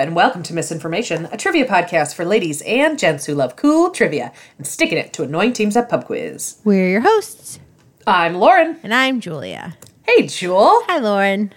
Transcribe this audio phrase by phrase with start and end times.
[0.00, 4.32] and welcome to Misinformation, a trivia podcast for ladies and gents who love cool trivia
[4.56, 6.58] and sticking it to annoying teams at pub quiz.
[6.64, 7.60] We're your hosts,
[8.06, 8.80] I'm Lauren.
[8.82, 9.76] and I'm Julia.
[10.06, 10.80] Hey, Jewel.
[10.86, 11.52] Hi, Lauren.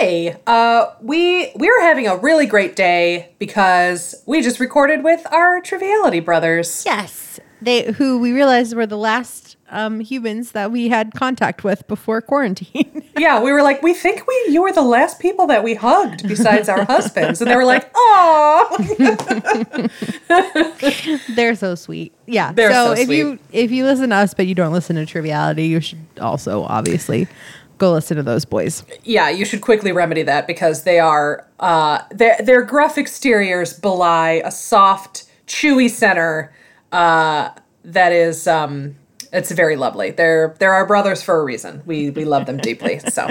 [0.00, 5.60] Hey, uh, we we're having a really great day because we just recorded with our
[5.60, 6.82] Triviality brothers.
[6.84, 11.86] Yes, they who we realized were the last um, humans that we had contact with
[11.88, 13.02] before quarantine.
[13.18, 16.28] Yeah, we were like, we think we you were the last people that we hugged
[16.28, 18.76] besides our husbands, and they were like, oh.
[21.34, 22.12] They're so sweet.
[22.26, 22.52] Yeah.
[22.52, 23.16] They're so if sweet.
[23.16, 26.64] you if you listen to us but you don't listen to Triviality, you should also
[26.64, 27.26] obviously
[27.78, 28.84] go listen to those boys.
[29.04, 34.42] Yeah, you should quickly remedy that because they are uh, their their gruff exteriors belie
[34.44, 36.52] a soft, chewy center
[36.92, 37.50] uh,
[37.84, 38.96] that is um,
[39.32, 40.10] it's very lovely.
[40.10, 41.82] They're they're our brothers for a reason.
[41.86, 43.00] We we love them deeply.
[43.00, 43.30] So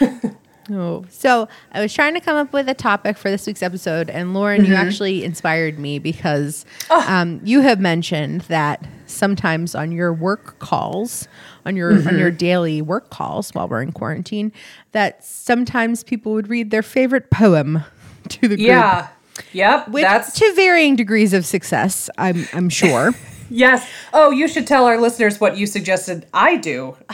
[0.70, 1.04] Oh.
[1.10, 4.32] So I was trying to come up with a topic for this week's episode, and
[4.32, 4.86] Lauren, you mm-hmm.
[4.86, 7.20] actually inspired me because ah.
[7.20, 11.26] um, you have mentioned that sometimes on your work calls,
[11.66, 12.36] on your on your mm-hmm.
[12.36, 14.52] daily work calls while we're in quarantine,
[14.92, 17.82] that sometimes people would read their favorite poem
[18.28, 18.60] to the group.
[18.60, 19.08] yeah,
[19.52, 19.88] yep.
[19.88, 23.12] Which, that's to varying degrees of success, I'm I'm sure.
[23.52, 23.88] yes.
[24.12, 26.96] Oh, you should tell our listeners what you suggested I do.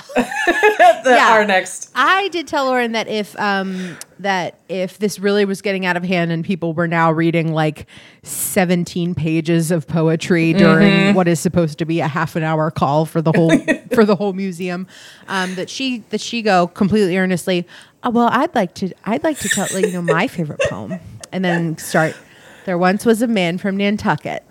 [1.04, 1.32] The- Yeah.
[1.32, 1.90] Our next.
[1.94, 6.04] I did tell Lauren that if um that if this really was getting out of
[6.04, 7.86] hand and people were now reading like
[8.22, 13.04] 17 pages of poetry during what is supposed to be a half an hour call
[13.06, 13.52] for the whole
[13.94, 14.86] for the whole museum
[15.28, 17.66] um that she that she go completely earnestly
[18.02, 20.98] oh, well I'd like to I'd like to tell like you know my favorite poem
[21.32, 22.14] and then start
[22.66, 24.44] there once was a man from Nantucket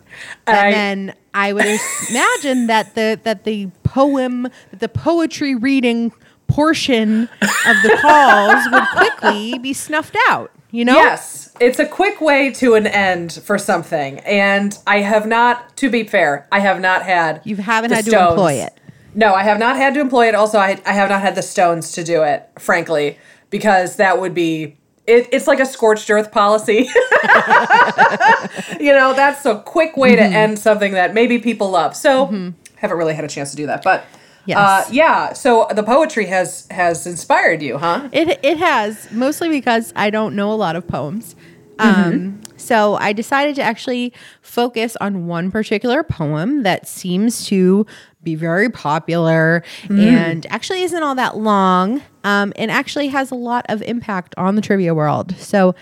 [0.47, 1.65] and I- then I would
[2.09, 6.11] imagine that the that the poem, the poetry reading
[6.47, 10.51] portion of the calls would quickly be snuffed out.
[10.71, 10.95] You know?
[10.95, 15.77] Yes, it's a quick way to an end for something, and I have not.
[15.77, 17.41] To be fair, I have not had.
[17.45, 18.73] You haven't had to employ it.
[19.13, 20.35] No, I have not had to employ it.
[20.35, 23.17] Also, I, I have not had the stones to do it, frankly,
[23.51, 24.76] because that would be.
[25.07, 26.89] It, it's like a scorched earth policy.
[28.79, 30.31] you know, that's a quick way Mm-hmm.
[30.31, 31.95] to end something that maybe people love.
[31.95, 34.05] So, haven't really had a chance to do that, but.
[34.45, 34.57] Yes.
[34.57, 35.33] Uh, yeah.
[35.33, 38.07] So the poetry has has inspired you, huh?
[38.13, 41.35] It it has mostly because I don't know a lot of poems.
[41.79, 47.85] Um, so I decided to actually focus on one particular poem that seems to
[48.23, 53.65] be very popular and actually isn't all that long um, and actually has a lot
[53.69, 55.33] of impact on the trivia world.
[55.37, 55.75] So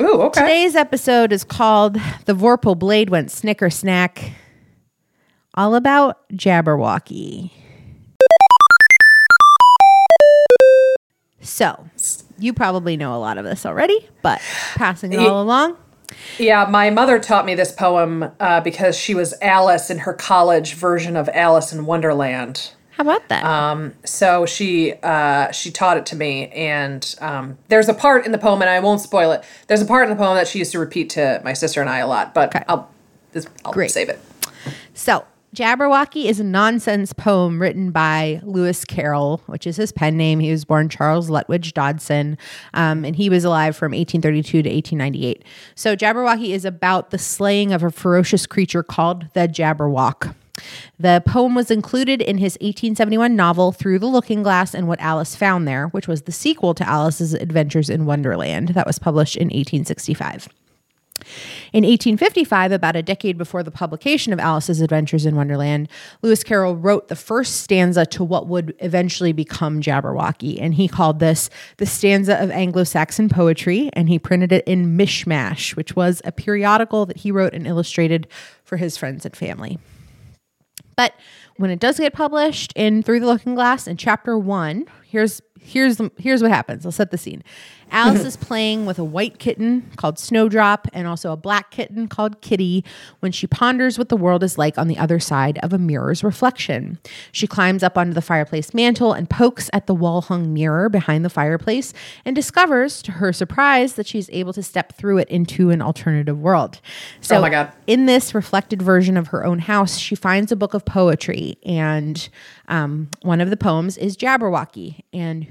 [0.00, 0.40] Ooh, okay.
[0.40, 1.94] today's episode is called
[2.24, 4.32] "The Vorpal Blade Went Snicker Snack,"
[5.54, 7.52] all about Jabberwocky.
[11.40, 11.88] So,
[12.38, 14.40] you probably know a lot of this already, but
[14.74, 15.76] passing it all along.
[16.38, 20.74] Yeah, my mother taught me this poem uh, because she was Alice in her college
[20.74, 22.72] version of Alice in Wonderland.
[22.92, 23.42] How about that?
[23.44, 28.32] Um, so she uh, she taught it to me, and um, there's a part in
[28.32, 29.42] the poem, and I won't spoil it.
[29.66, 31.88] There's a part in the poem that she used to repeat to my sister and
[31.88, 32.64] I a lot, but Okay.
[32.68, 32.90] I'll
[33.64, 33.90] I'll Great.
[33.90, 34.20] save it.
[34.94, 35.24] so,
[35.54, 40.40] Jabberwocky is a nonsense poem written by Lewis Carroll, which is his pen name.
[40.40, 42.38] He was born Charles Lutwidge Dodgson,
[42.72, 45.44] um, and he was alive from 1832 to 1898.
[45.74, 50.34] So, Jabberwocky is about the slaying of a ferocious creature called the Jabberwock.
[50.98, 55.36] The poem was included in his 1871 novel Through the Looking Glass and What Alice
[55.36, 59.48] Found There, which was the sequel to Alice's Adventures in Wonderland that was published in
[59.48, 60.48] 1865.
[61.72, 65.88] In 1855, about a decade before the publication of Alice's Adventures in Wonderland,
[66.22, 71.18] Lewis Carroll wrote the first stanza to what would eventually become Jabberwocky, and he called
[71.18, 76.20] this the stanza of Anglo Saxon poetry, and he printed it in Mischmasch, which was
[76.24, 78.26] a periodical that he wrote and illustrated
[78.64, 79.78] for his friends and family.
[80.96, 81.14] But
[81.56, 86.00] when it does get published in Through the Looking Glass in chapter one, here's here's
[86.18, 86.84] here's what happens.
[86.84, 87.42] I'll set the scene.
[87.90, 92.40] Alice is playing with a white kitten called Snowdrop and also a black kitten called
[92.40, 92.84] Kitty
[93.20, 96.24] when she ponders what the world is like on the other side of a mirror's
[96.24, 96.98] reflection.
[97.32, 101.22] She climbs up onto the fireplace mantle and pokes at the wall hung mirror behind
[101.22, 101.92] the fireplace
[102.24, 106.40] and discovers, to her surprise, that she's able to step through it into an alternative
[106.40, 106.80] world.
[107.20, 107.72] So Oh my God.
[107.86, 112.26] in this reflected version of her own house, she finds a book of poetry, and
[112.68, 115.46] um, one of the poems is Jabberwocky, and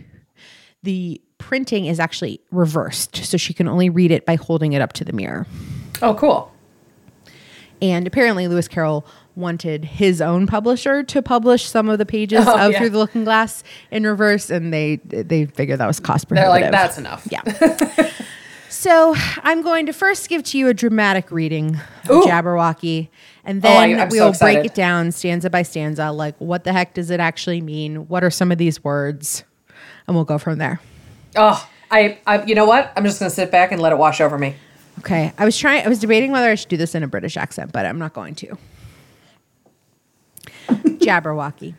[0.84, 4.94] the printing is actually reversed, so she can only read it by holding it up
[4.94, 5.48] to the mirror.
[6.02, 6.52] Oh, cool.
[7.82, 9.06] And apparently, Lewis Carroll
[9.36, 12.78] wanted his own publisher to publish some of the pages Oh, of yeah.
[12.80, 16.54] Through the Looking Glass in reverse, and they they figured that was cost prohibitive.
[16.54, 17.28] They're like, that's enough.
[17.32, 18.12] Yeah.
[18.70, 19.14] So
[19.44, 21.76] I'm going to first give to you a dramatic reading
[22.06, 22.22] of Ooh.
[22.24, 23.10] Jabberwocky,
[23.44, 26.10] and Oh, I- then I'm so we'll break it down stanza by stanza.
[26.12, 28.08] Like, what the heck does it actually mean?
[28.08, 29.44] What are some of these words?
[30.08, 30.80] And we'll go from there.
[31.36, 32.92] Oh, I, I, you know what?
[32.96, 34.56] I'm just gonna sit back and let it wash over me.
[35.00, 35.34] Okay.
[35.38, 37.72] I was trying, I was debating whether I should do this in a British accent,
[37.72, 38.58] but I'm not going to.
[40.70, 41.76] Jabberwocky.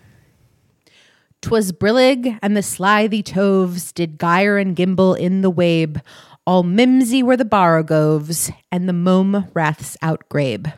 [1.43, 5.99] 'Twas brillig and the slithy toves did gyre and gimble in the wabe.
[6.47, 10.73] All mimsy were the borogoves, and the mome raths outgrabe.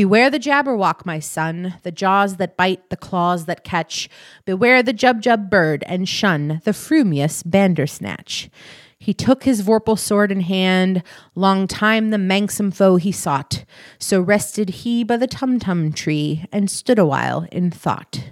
[0.00, 4.08] Beware the jabberwock, my son, the jaws that bite, the claws that catch.
[4.46, 8.48] Beware the jubjub bird, and shun the frumious bandersnatch.
[8.98, 11.02] He took his vorpal sword in hand,
[11.34, 13.66] long time the manxome foe he sought.
[13.98, 18.30] So rested he by the tum-tum tree, and stood awhile in thought.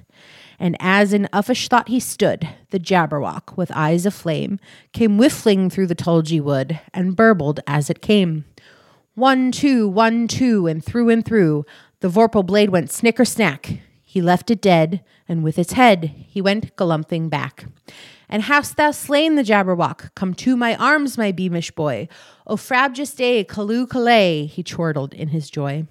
[0.58, 4.58] And as in uffish thought he stood, the Jabberwock, with eyes aflame,
[4.94, 8.46] came whiffling through the tulgey wood, and burbled as it came.
[9.18, 11.66] One, two, one, two, and through and through,
[11.98, 13.80] the vorpal blade went snicker snack.
[14.04, 17.64] He left it dead, and with its head he went galumphing back.
[18.28, 20.14] And hast thou slain the Jabberwock?
[20.14, 22.06] Come to my arms, my beamish boy.
[22.46, 25.88] O frabjous day, calloo callay, he chortled in his joy.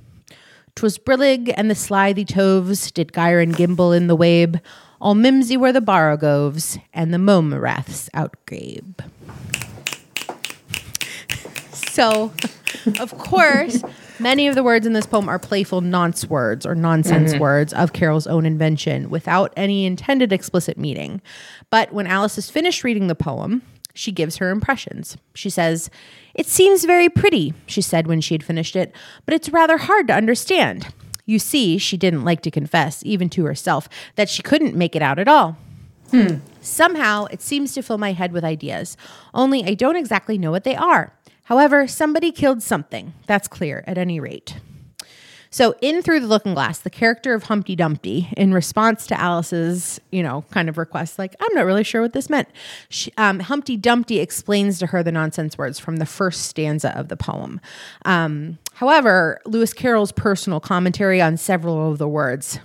[0.75, 4.55] 'Twas brillig and the slithy toves did gyre and gimble in the wabe.
[5.01, 9.03] All mimsy were the borogoves, and the momeraths outgrabe.
[11.97, 12.31] So,
[12.99, 13.83] of course,
[14.19, 17.41] many of the words in this poem are playful nonce words or nonsense mm-hmm.
[17.41, 21.21] words of Carroll's own invention without any intended explicit meaning.
[21.69, 23.61] But when Alice is finished reading the poem,
[23.93, 25.17] she gives her impressions.
[25.33, 25.89] She says,
[26.33, 28.93] It seems very pretty, she said when she had finished it,
[29.25, 30.93] but it's rather hard to understand.
[31.25, 35.01] You see, she didn't like to confess, even to herself, that she couldn't make it
[35.01, 35.57] out at all.
[36.11, 36.37] Hmm.
[36.61, 38.95] Somehow, it seems to fill my head with ideas,
[39.33, 41.13] only I don't exactly know what they are.
[41.47, 43.13] However, somebody killed something.
[43.25, 44.57] That's clear, at any rate.
[45.49, 49.97] So, in Through the Looking Glass, the character of Humpty Dumpty, in response to Alice's,
[50.11, 52.49] you know, kind of request, like, I'm not really sure what this meant,
[52.89, 57.07] she, um, Humpty Dumpty explains to her the nonsense words from the first stanza of
[57.07, 57.61] the poem.
[58.03, 62.59] Um, however, Lewis Carroll's personal commentary on several of the words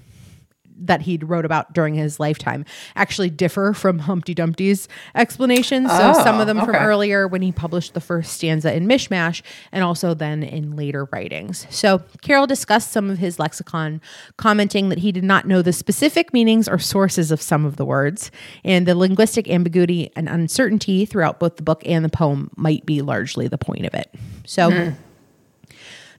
[0.87, 2.64] that he wrote about during his lifetime
[2.96, 5.90] actually differ from Humpty Dumpty's explanations.
[5.90, 9.43] So Oh, some of them from earlier when he published the first stanza in Mischmasch,
[9.70, 11.67] and also then in later writings.
[11.70, 14.00] So Carroll discussed some of his lexicon,
[14.37, 17.85] commenting that he did not know the specific meanings or sources of some of the
[17.85, 18.31] words,
[18.64, 23.00] and the linguistic ambiguity and uncertainty throughout both the book and the poem might be
[23.02, 24.14] largely the point of it.
[24.44, 24.70] So.
[24.70, 24.90] Hmm.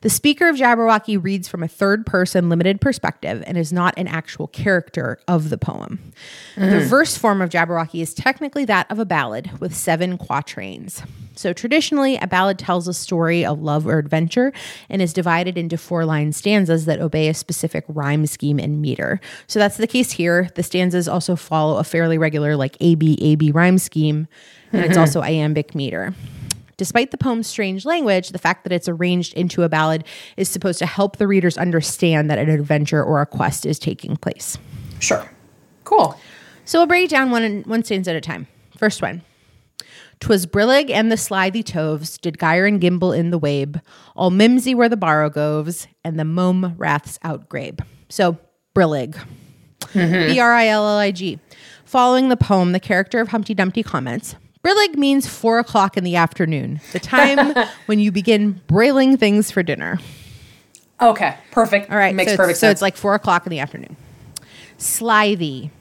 [0.03, 4.09] The speaker of Jabberwocky reads from a third person limited perspective and is not an
[4.09, 6.11] actual character of the poem.
[6.55, 6.88] The mm.
[6.88, 11.03] verse form of Jabberwocky is technically that of a ballad with seven quatrains.
[11.38, 14.51] So traditionally, a ballad tells a story of love or adventure
[14.89, 19.21] and is divided into four line stanzas that obey a specific rhyme scheme and meter.
[19.47, 20.49] So that's the case here.
[20.56, 24.27] The stanzas also follow a fairly regular, like AB, AB rhyme scheme,
[24.73, 24.99] and it's mm-hmm.
[24.99, 26.13] also iambic meter.
[26.83, 30.03] Despite the poem's strange language, the fact that it's arranged into a ballad
[30.35, 34.18] is supposed to help the readers understand that an adventure or a quest is taking
[34.18, 34.57] place.
[35.00, 35.31] Sure.
[35.85, 36.19] Cool.
[36.65, 38.47] So we'll break it down one one stanza at a time.
[38.75, 39.21] First one.
[40.19, 43.78] Twas brillig and the slithy toves did gyre and gimble in the wabe.
[44.13, 47.80] All mimsy were the borogoves, and the mome raths outgrabe.
[48.09, 48.37] So
[48.75, 49.16] brillig.
[49.94, 50.33] Mm-hmm.
[50.33, 51.40] B R I L L I G.
[51.85, 56.15] Following the poem, the character of Humpty Dumpty comments Brillig means four o'clock in the
[56.15, 57.53] afternoon, the time
[57.85, 59.99] when you begin broiling things for dinner.
[61.01, 61.35] Okay.
[61.51, 61.91] Perfect.
[61.91, 62.15] All right.
[62.15, 63.97] Makes so perfect it's, So it's like four o'clock in the afternoon.
[64.77, 65.71] Slithy.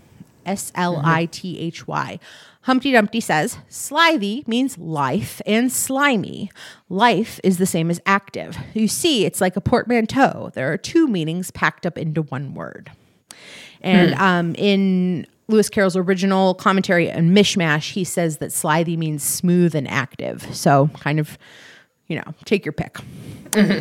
[0.44, 2.18] S L I T H Y.
[2.62, 6.50] Humpty Dumpty says slithy means life and slimy.
[6.88, 8.56] Life is the same as active.
[8.74, 10.50] You see, it's like a portmanteau.
[10.54, 12.90] There are two meanings packed up into one word.
[13.80, 19.74] And um, in Lewis Carroll's original commentary on Mischmasch, he says that slithy means smooth
[19.74, 20.54] and active.
[20.54, 21.38] So kind of,
[22.08, 22.98] you know, take your pick.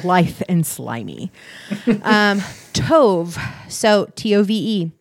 [0.04, 1.32] Lithe and slimy.
[2.04, 2.40] Um,
[2.74, 3.40] Tove.
[3.72, 4.92] So T O V E.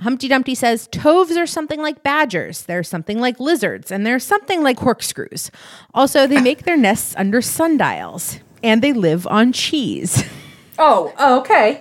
[0.00, 2.62] Humpty Dumpty says toves are something like badgers.
[2.62, 5.50] They're something like lizards, and they're something like corkscrews.
[5.94, 10.24] Also, they make their nests under sundials, and they live on cheese.
[10.78, 11.80] oh, oh, okay.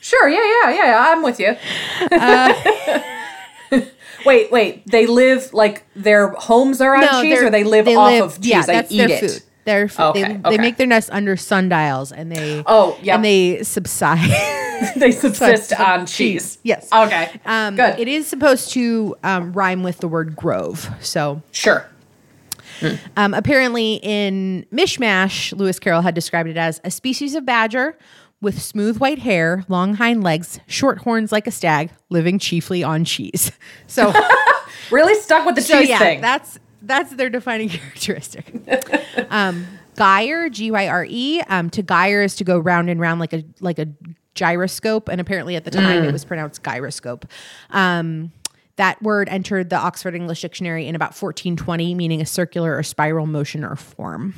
[0.00, 0.28] Sure.
[0.28, 0.84] Yeah, yeah, yeah.
[0.84, 1.56] yeah, I'm with you.
[4.26, 4.86] wait, wait.
[4.86, 8.46] They live like their homes are on cheese, or they live off of cheese?
[8.46, 9.20] Yeah, they that's eat their it.
[9.20, 9.42] food.
[9.64, 10.50] Their f- Okay, they, okay.
[10.56, 14.30] they make their nests under sundials, and they Oh, yeah, and they subside.
[14.96, 16.58] they subsist Subsist on cheese.
[16.62, 16.88] Yes.
[16.92, 17.30] Okay.
[17.44, 17.98] Um, Good.
[17.98, 20.88] It is supposed to um, rhyme with the word grove.
[21.00, 21.86] So sure.
[23.16, 27.98] Um, apparently, in Mischmasch, Lewis Carroll had described it as a species of badger
[28.40, 33.04] with smooth white hair, long hind legs, short horns like a stag, living chiefly on
[33.04, 33.50] cheese.
[33.86, 34.12] So,
[34.90, 36.20] Really stuck with the so cheese yeah, thing.
[36.20, 38.52] that's that's their defining characteristic.
[39.30, 39.66] um,
[39.96, 41.40] gyre, G Y R E.
[41.48, 43.88] Um, to gyre is to go round and round like a like a
[44.34, 46.08] gyroscope, and apparently at the time Mm.
[46.08, 47.26] it was pronounced gyroscope.
[47.70, 48.30] Um,
[48.76, 53.26] that word entered the Oxford English Dictionary in about 1420, meaning a circular or spiral
[53.26, 54.32] motion or form.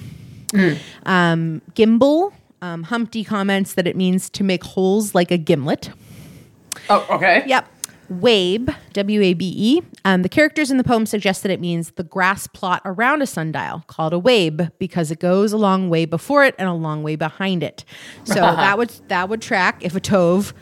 [0.48, 0.78] Mm.
[1.06, 2.32] Um, gimble.
[2.62, 5.90] Um, Humpty comments that it means to make holes like a gimlet.
[6.88, 7.42] oh, okay.
[7.46, 7.68] Yep.
[8.10, 9.82] Wabe, W A B E.
[10.04, 13.26] Um, the characters in the poem suggest that it means the grass plot around a
[13.26, 17.04] sundial, called a wabe, because it goes a long way before it and a long
[17.04, 17.84] way behind it.
[18.24, 20.52] So that would that would track if a tove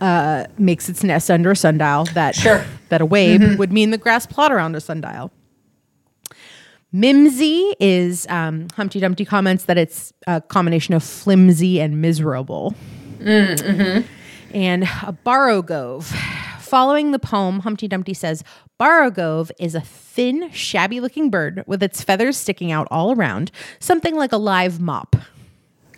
[0.00, 2.06] uh, makes its nest under a sundial.
[2.14, 2.64] That Sure.
[2.88, 5.30] that a wabe would mean the grass plot around a sundial.
[6.92, 12.74] Mimsy is um, Humpty Dumpty comments that it's a combination of flimsy and miserable.
[14.52, 16.04] And a Borogove.
[16.60, 18.42] Following the poem, Humpty Dumpty says,
[18.80, 24.16] Borogove is a thin, shabby looking bird with its feathers sticking out all around, something
[24.16, 25.16] like a live mop.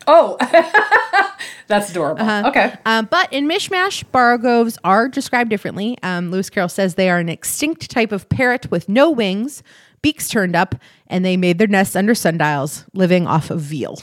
[0.07, 0.37] Oh,
[1.69, 2.23] that's adorable.
[2.23, 2.49] Uh-huh.
[2.49, 2.75] Okay.
[2.85, 5.97] Um, but in Mischmasch, Borogoves are described differently.
[6.03, 9.63] Um, Lewis Carroll says they are an extinct type of parrot with no wings,
[10.03, 10.75] beaks turned up,
[11.07, 13.99] and they made their nests under sundials, living off of veal.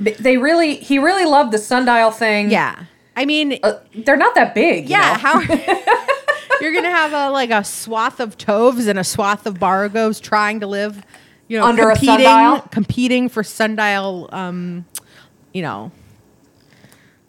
[0.00, 2.50] They really, he really loved the sundial thing.
[2.50, 2.84] Yeah.
[3.16, 4.84] I mean, Uh, they're not that big.
[4.88, 5.18] you Yeah, know?
[5.18, 5.40] how
[6.60, 10.60] you're gonna have a like a swath of toves and a swath of bargos trying
[10.60, 11.02] to live,
[11.48, 12.60] you know, Under a competing, sundial?
[12.70, 14.84] competing for sundial, um,
[15.52, 15.90] you know,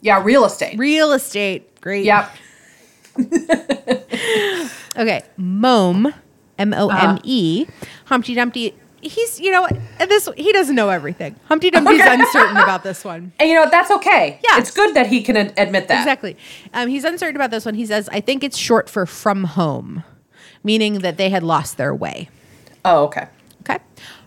[0.00, 0.78] yeah, real estate.
[0.78, 1.80] real estate.
[1.80, 2.04] Great.
[2.04, 2.30] Yep.
[4.96, 6.12] Okay, Mome,
[6.60, 7.66] M O M E,
[8.06, 8.74] Humpty Dumpty.
[9.02, 9.66] He's you know
[9.98, 11.34] this he doesn't know everything.
[11.46, 12.14] Humpty Dumpty's Okay.
[12.20, 13.32] uncertain about this one.
[13.40, 14.38] And you know, that's okay.
[14.44, 14.58] Yeah.
[14.58, 15.98] It's good that he can ad- admit that.
[16.00, 16.36] Exactly.
[16.74, 17.74] Um, he's uncertain about this one.
[17.74, 20.04] He says, I think it's short for from home,
[20.62, 22.28] meaning that they had lost their way.
[22.84, 23.26] Oh, okay.
[23.62, 23.78] Okay.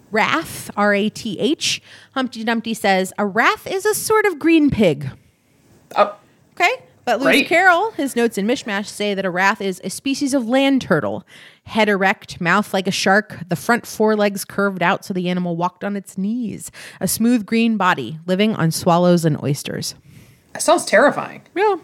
[0.09, 1.79] Rath, R A T H.
[2.15, 5.09] Humpty Dumpty says, A rath is a sort of green pig.
[5.95, 6.15] Oh,
[6.55, 6.83] Okay.
[7.05, 7.47] But Lewis Great.
[7.47, 11.25] Carroll, his notes in Mischmasch say that a rath is a species of land turtle,
[11.65, 15.83] head erect, mouth like a shark, the front forelegs curved out so the animal walked
[15.83, 19.95] on its knees, a smooth green body, living on swallows and oysters.
[20.53, 21.41] that sounds terrifying.
[21.55, 21.75] Yeah.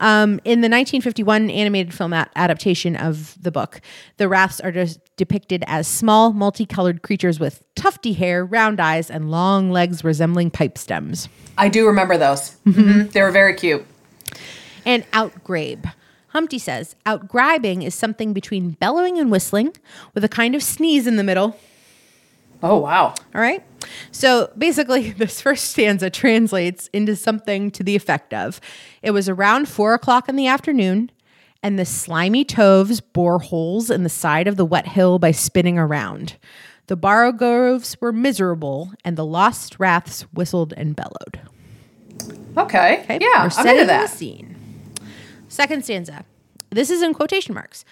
[0.00, 3.80] Um, in the 1951 animated film adaptation of the book,
[4.16, 9.30] the raths are just depicted as small, multicolored creatures with tufty hair, round eyes, and
[9.30, 11.28] long legs resembling pipe stems.
[11.58, 12.56] I do remember those.
[12.66, 12.80] Mm-hmm.
[12.80, 13.12] Mhm.
[13.12, 13.84] They were very cute.
[14.86, 15.92] And outgrabe.
[16.38, 19.72] Humpty says, outgribing is something between bellowing and whistling
[20.14, 21.58] with a kind of sneeze in the middle.
[22.62, 23.12] Oh, wow.
[23.34, 23.64] All right.
[24.12, 28.60] So basically, this first stanza translates into something to the effect of
[29.02, 31.10] It was around four o'clock in the afternoon,
[31.60, 35.76] and the slimy toves bore holes in the side of the wet hill by spinning
[35.76, 36.36] around.
[36.86, 41.40] The Barrogroves were miserable, and the lost raths whistled and bellowed.
[42.56, 43.00] Okay.
[43.00, 43.18] Okay?
[43.20, 44.10] Yeah, We're I'm into the that.
[44.10, 44.54] scene.
[45.48, 46.24] Second stanza.
[46.70, 47.84] This is in quotation marks.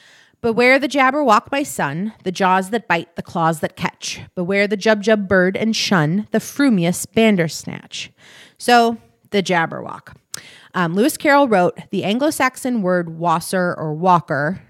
[0.43, 4.21] Beware the Jabberwock, my son, the jaws that bite, the claws that catch.
[4.35, 8.13] Beware the Jubjub bird and shun the frumious Bandersnatch.
[8.59, 8.99] So,
[9.31, 10.15] the Jabberwock.
[10.75, 14.61] Um, Lewis Carroll wrote the Anglo Saxon word wocer or wocor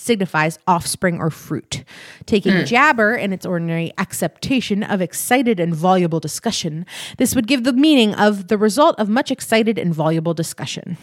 [0.00, 1.84] signifies offspring or fruit.
[2.24, 6.86] Taking jabber in its ordinary acceptation of excited and voluble discussion,
[7.18, 10.96] this would give the meaning of the result of much excited and voluble discussion.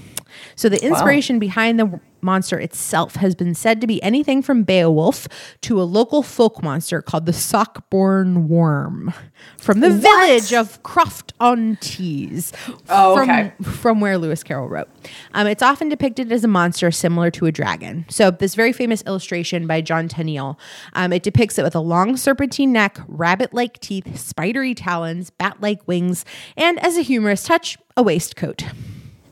[0.56, 5.28] So the inspiration behind the monster itself has been said to be anything from Beowulf
[5.62, 9.14] to a local folk monster called the Sockburn Worm
[9.58, 12.52] from the village of Croft on Tees.
[12.90, 13.54] Oh, from, okay.
[13.64, 14.90] from where Lewis Carroll wrote.
[15.34, 18.06] Um, it's often depicted as a monster similar to a dragon.
[18.10, 20.58] So, this very famous illustration by John Tenniel,
[20.94, 26.26] um, it depicts it with a long serpentine neck, rabbit-like teeth, spidery talons, bat-like wings,
[26.56, 28.64] and as a humorous touch, a waistcoat.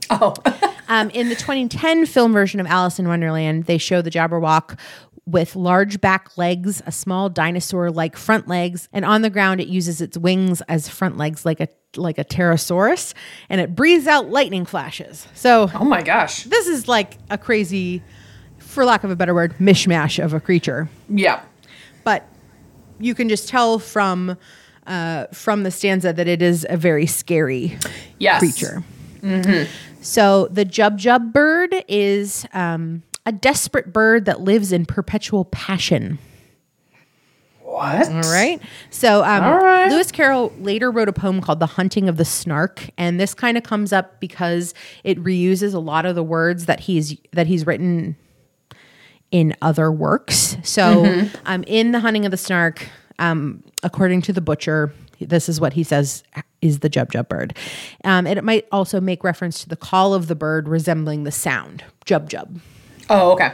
[0.10, 0.34] Oh,
[0.88, 4.78] Um, in the 2010 film version of Alice in Wonderland, they show the Jabberwock
[5.28, 10.00] with large back legs, a small dinosaur-like front legs, and on the ground it uses
[10.00, 13.14] its wings as front legs like a like a pterosaurus,
[13.50, 15.28] and it breathes out lightning flashes.
[15.34, 16.44] So oh my gosh.
[16.44, 18.04] this is like a crazy,
[18.60, 20.90] for lack of a better word, mishmash of a creature.
[21.10, 21.42] Yeah.
[22.04, 22.28] But
[23.00, 24.38] you can just tell from
[24.86, 27.80] uh, from the stanza that it is a very scary
[28.20, 28.40] Yes.
[28.40, 28.84] creature.
[30.06, 36.20] So the Jubjub bird is um, a desperate bird that lives in perpetual passion.
[37.64, 38.08] What?
[38.10, 38.62] All right.
[38.92, 39.90] So um, right.
[39.90, 43.58] Lewis Carroll later wrote a poem called "The Hunting of the Snark," and this kind
[43.58, 47.66] of comes up because it reuses a lot of the words that he's that he's
[47.66, 48.16] written
[49.32, 50.56] in other works.
[50.64, 51.36] So, Mm-hmm.
[51.48, 55.74] um, in "The Hunting of the Snark," um, according to the butcher, this is what
[55.74, 56.24] he says
[56.68, 57.56] is the jub jub bird.
[58.04, 61.32] Um, and it might also make reference to the call of the bird resembling the
[61.32, 62.60] sound jub jub.
[63.10, 63.54] Oh, okay.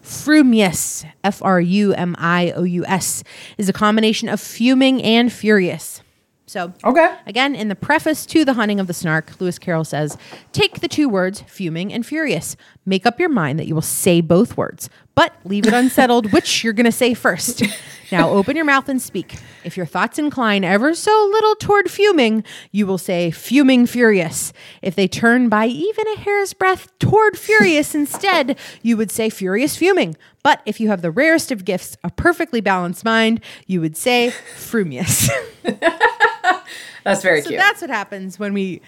[0.00, 3.22] Frumious, F R U M I O U S,
[3.58, 6.02] is a combination of fuming and furious.
[6.46, 7.14] So, Okay.
[7.26, 10.18] again, in the preface to The Hunting of the Snark, Lewis Carroll says,
[10.50, 12.56] Take the two words, fuming and furious.
[12.84, 16.64] Make up your mind that you will say both words, but leave it unsettled which
[16.64, 17.62] you're going to say first.
[18.10, 19.38] Now open your mouth and speak.
[19.64, 24.52] If your thoughts incline ever so little toward fuming, you will say fuming furious.
[24.82, 29.76] If they turn by even a hair's breadth toward furious instead, you would say furious
[29.76, 30.16] fuming.
[30.42, 34.30] But if you have the rarest of gifts, a perfectly balanced mind, you would say
[34.56, 35.30] frumious.
[37.04, 37.58] That's very So cute.
[37.58, 38.80] that's what happens when we,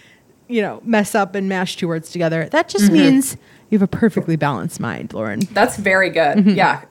[0.48, 2.48] you know, mess up and mash two words together.
[2.50, 3.36] That just means
[3.70, 5.40] you have a perfectly balanced mind, Lauren.
[5.52, 6.38] That's very good.
[6.38, 6.50] Mm-hmm.
[6.50, 6.84] Yeah.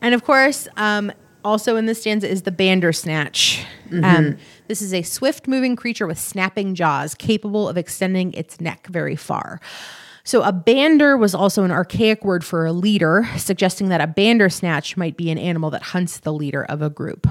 [0.00, 1.12] And of course, um,
[1.44, 3.64] also in this stanza is the Bandersnatch.
[4.02, 4.36] Um,
[4.68, 9.16] this is a swift moving creature with snapping jaws, capable of extending its neck very
[9.16, 9.60] far.
[10.24, 14.96] So, a bander was also an archaic word for a leader, suggesting that a bandersnatch
[14.96, 17.28] might be an animal that hunts the leader of a group.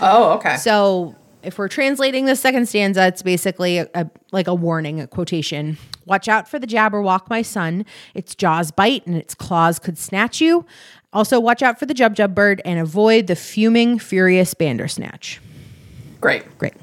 [0.00, 0.56] Oh, okay.
[0.56, 5.06] So if we're translating the second stanza, it's basically a, a- like a warning, a
[5.06, 5.78] quotation.
[6.06, 7.84] Watch out for the Jabberwock, my son.
[8.14, 10.64] Its jaws bite and its claws could snatch you.
[11.12, 15.40] Also, watch out for the Jub Jub bird and avoid the fuming, furious Bandersnatch.
[16.20, 16.58] Great.
[16.58, 16.74] Great.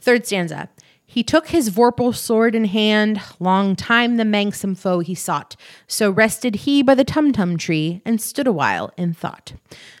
[0.00, 0.68] Third stanza.
[1.06, 5.56] He took his vorpal sword in hand, long time the manxome foe he sought.
[5.86, 9.52] So rested he by the tum tum tree and stood a while in thought.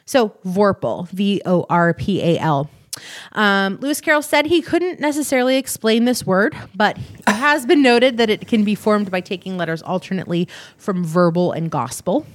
[0.06, 2.70] So vorpal, V O R P A L.
[3.32, 8.18] Um, Lewis Carroll said he couldn't necessarily explain this word, but it has been noted
[8.18, 12.26] that it can be formed by taking letters alternately from verbal and gospel.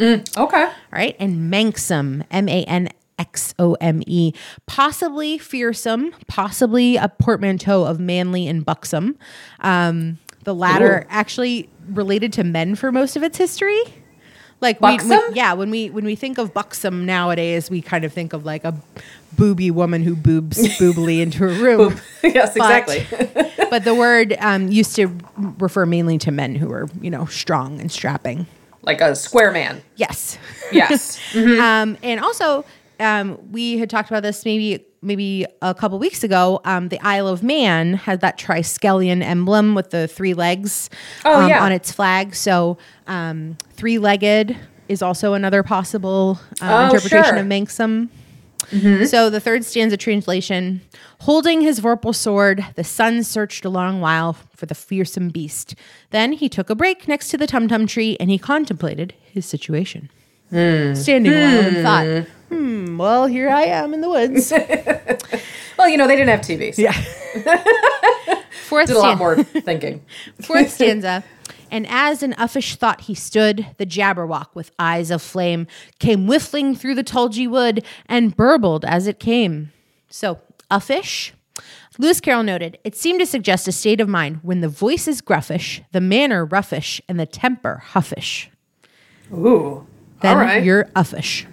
[0.00, 0.24] Okay.
[0.36, 1.14] All right.
[1.18, 4.32] And manxome, M A N X O M E,
[4.66, 9.16] possibly fearsome, possibly a portmanteau of manly and buxom.
[9.60, 11.06] Um, the latter Ooh.
[11.10, 13.80] actually related to men for most of its history.
[14.60, 14.96] Like we,
[15.28, 18.44] we- yeah, when we when we think of buxom nowadays, we kind of think of
[18.44, 18.74] like a
[19.36, 22.00] booby woman who boobs boobily into a room.
[22.22, 23.06] yes, But- exactly.
[23.70, 25.08] but the word um, used to
[25.58, 28.46] refer mainly to men who were, you know, strong and strapping.
[28.82, 29.82] like a square man.
[29.96, 30.38] Yes.
[30.72, 31.18] Yes.
[31.36, 32.64] Um, and also,
[33.00, 36.60] um, we had talked about this maybe maybe a couple weeks ago.
[36.64, 40.88] Um, the Isle of Man had that triskelion emblem with the three legs
[41.24, 41.64] Oh, um, yeah.
[41.64, 42.34] on its flag.
[42.36, 44.56] So um, three legged
[44.88, 47.36] is also another possible um, Oh, interpretation sure.
[47.38, 47.46] of
[48.70, 49.06] Manxome.
[49.06, 50.80] So the third stanza translation
[51.22, 55.76] Holding his vorpal sword, the son searched a long while for the fearsome beast.
[56.10, 59.46] Then he took a break next to the tum tum tree and he contemplated his
[59.46, 60.10] situation.
[60.50, 60.94] Hmm.
[60.94, 61.82] Standing a while and hmm.
[61.84, 64.52] thought, hmm, well, here I am in the woods.
[65.78, 66.76] well, you know, they didn't have TVs.
[66.76, 66.90] yeah.
[68.66, 70.04] Fourth Did a lot more thinking.
[70.40, 71.22] Fourth stanza.
[71.72, 75.66] And as an uffish thought he stood, the Jabberwock with eyes of flame
[75.98, 79.72] came whiffling through the tulgey wood and burbled as it came.
[80.10, 80.38] So,
[80.70, 81.32] uffish.
[81.98, 85.22] Lewis Carroll noted, it seemed to suggest a state of mind when the voice is
[85.22, 88.48] gruffish, the manner roughish, and the temper huffish.
[89.32, 89.86] Ooh.
[90.20, 90.62] Then right.
[90.62, 91.46] you're uffish.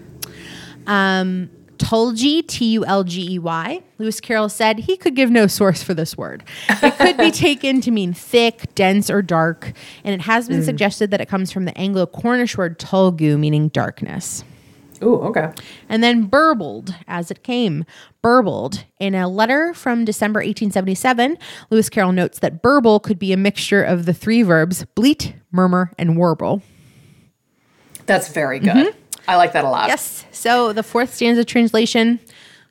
[0.85, 1.49] Um,
[1.79, 3.81] Tulgey, T U L G E Y.
[3.97, 6.43] Lewis Carroll said he could give no source for this word.
[6.69, 10.65] It could be taken to mean thick, dense, or dark, and it has been mm.
[10.65, 14.43] suggested that it comes from the Anglo Cornish word tulgu, meaning darkness.
[15.01, 15.51] Ooh, okay.
[15.87, 17.85] And then burbled as it came.
[18.21, 18.85] Burbled.
[18.99, 21.37] In a letter from December 1877,
[21.69, 25.93] Lewis Carroll notes that burble could be a mixture of the three verbs bleat, murmur,
[25.97, 26.61] and warble.
[28.05, 28.75] That's very good.
[28.75, 28.98] Mm-hmm.
[29.29, 29.87] I like that a lot.
[29.89, 30.25] Yes.
[30.31, 32.19] So the fourth stanza translation.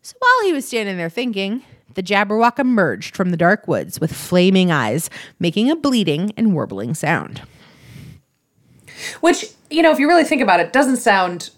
[0.03, 1.63] So while he was standing there thinking,
[1.95, 6.95] the Jabberwock emerged from the dark woods with flaming eyes, making a bleating and warbling
[6.95, 7.43] sound.
[9.21, 11.51] Which, you know, if you really think about it, doesn't sound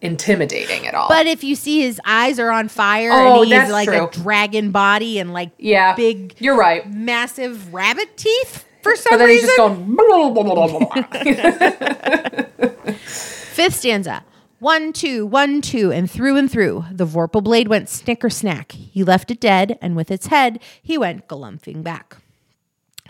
[0.00, 1.08] intimidating at all.
[1.08, 4.06] But if you see his eyes are on fire Oh, and he's like true.
[4.06, 6.88] a dragon body and like yeah, big, You're right.
[6.90, 9.56] massive rabbit teeth for some But then he's reason.
[9.56, 9.94] just going.
[9.94, 12.92] blah, blah, blah, blah, blah.
[13.06, 14.24] Fifth stanza.
[14.62, 16.84] One, two, one, two, and through and through.
[16.92, 18.70] The Vorpal blade went snicker snack.
[18.70, 22.18] He left it dead, and with its head, he went galumphing back.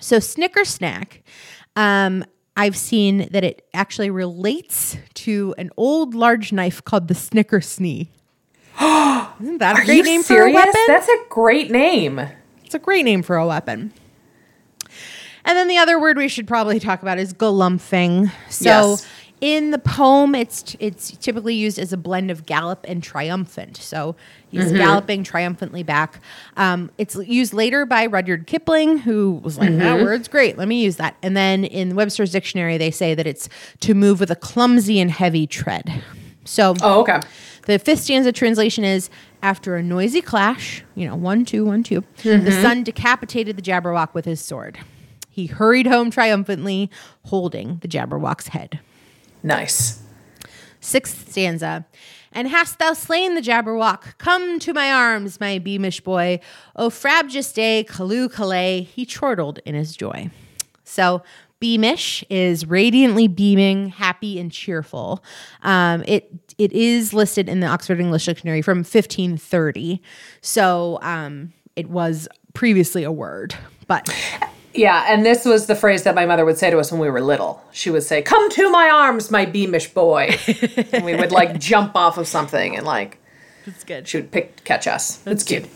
[0.00, 1.22] So snicker snack
[1.76, 2.24] um,
[2.56, 8.08] I've seen that it actually relates to an old large knife called the Snickersnee.
[8.80, 10.44] Isn't that a Are great name serious?
[10.44, 10.80] for a weapon?
[10.86, 12.18] That's a great name.
[12.64, 13.92] It's a great name for a weapon.
[15.44, 18.30] And then the other word we should probably talk about is galumphing.
[18.48, 19.06] So Yes.
[19.42, 23.76] In the poem, it's it's typically used as a blend of gallop and triumphant.
[23.76, 24.14] So
[24.48, 24.76] he's mm-hmm.
[24.76, 26.20] galloping triumphantly back.
[26.56, 30.04] Um, it's used later by Rudyard Kipling, who was like, "That mm-hmm.
[30.04, 30.56] word's great.
[30.56, 33.48] Let me use that." And then in Webster's dictionary, they say that it's
[33.80, 36.04] to move with a clumsy and heavy tread.
[36.44, 37.20] So Oh, okay.
[37.66, 39.10] the fifth stanza translation is
[39.42, 42.62] after a noisy clash, you know, one, two, one, two, the mm-hmm.
[42.62, 44.78] son decapitated the Jabberwock with his sword.
[45.28, 46.90] He hurried home triumphantly,
[47.24, 48.80] holding the Jabberwock's head.
[49.42, 50.00] Nice.
[50.80, 51.86] Sixth stanza.
[52.32, 54.16] And hast thou slain the Jabberwock?
[54.18, 56.40] Come to my arms, my beamish boy.
[56.76, 60.30] O frabjous day, Calloo Callay, he chortled in his joy.
[60.84, 61.22] So
[61.60, 65.22] beamish is radiantly beaming, happy, and cheerful.
[65.62, 70.02] Um, it it is listed in the Oxford English Dictionary from 1530.
[70.40, 73.54] So um, it was previously a word,
[73.86, 74.08] but
[74.74, 77.10] Yeah, and this was the phrase that my mother would say to us when we
[77.10, 77.62] were little.
[77.72, 80.36] She would say, "Come to my arms, my beamish boy,"
[80.92, 83.18] and we would like jump off of something and like
[83.66, 84.08] it's good.
[84.08, 85.16] she would pick catch us.
[85.16, 85.66] That's cute.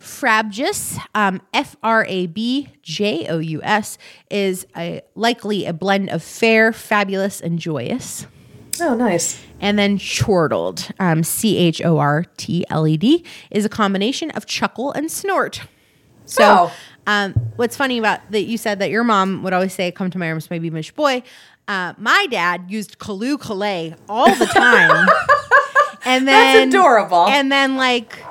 [0.00, 3.98] Frabjous, um, F R A B J O U S,
[4.30, 8.26] is a, likely a blend of fair, fabulous, and joyous.
[8.80, 9.40] Oh, nice.
[9.60, 14.30] And then chortled, um, C H O R T L E D, is a combination
[14.32, 15.62] of chuckle and snort.
[16.26, 16.72] So, Oh.
[17.06, 20.18] Um, what's funny about that you said that your mom would always say, "Come to
[20.18, 21.22] my arms, my beamish boy."
[21.68, 25.08] Uh, my dad used Calloo Callay all the time,
[26.04, 27.26] and then that's adorable.
[27.26, 28.22] And then like,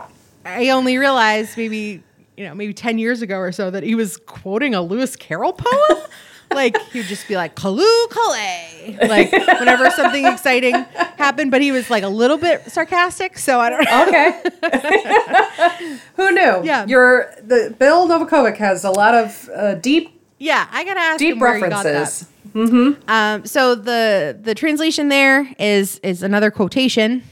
[0.45, 2.03] I only realized maybe
[2.37, 5.53] you know maybe ten years ago or so that he was quoting a Lewis Carroll
[5.53, 6.01] poem.
[6.55, 10.73] like he would just be like Calloo Callay, like whenever something exciting
[11.17, 13.37] happened, but he was like a little bit sarcastic.
[13.37, 14.05] So I don't know.
[14.07, 14.41] Okay.
[16.15, 16.61] Who knew?
[16.63, 16.85] Yeah.
[16.85, 21.33] Your the Bill Novakovic has a lot of uh, deep Yeah, I gotta ask deep
[21.33, 21.91] him where he got that.
[21.93, 22.29] references.
[23.07, 27.23] Um, so the the translation there is is another quotation.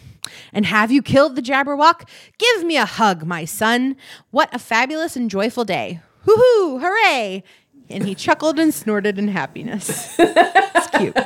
[0.53, 2.07] And have you killed the Jabberwock?
[2.37, 3.95] Give me a hug, my son.
[4.31, 5.99] What a fabulous and joyful day.
[6.25, 7.43] Hoo hoo, hooray.
[7.91, 10.15] And he chuckled and snorted in happiness.
[10.19, 11.17] it's cute.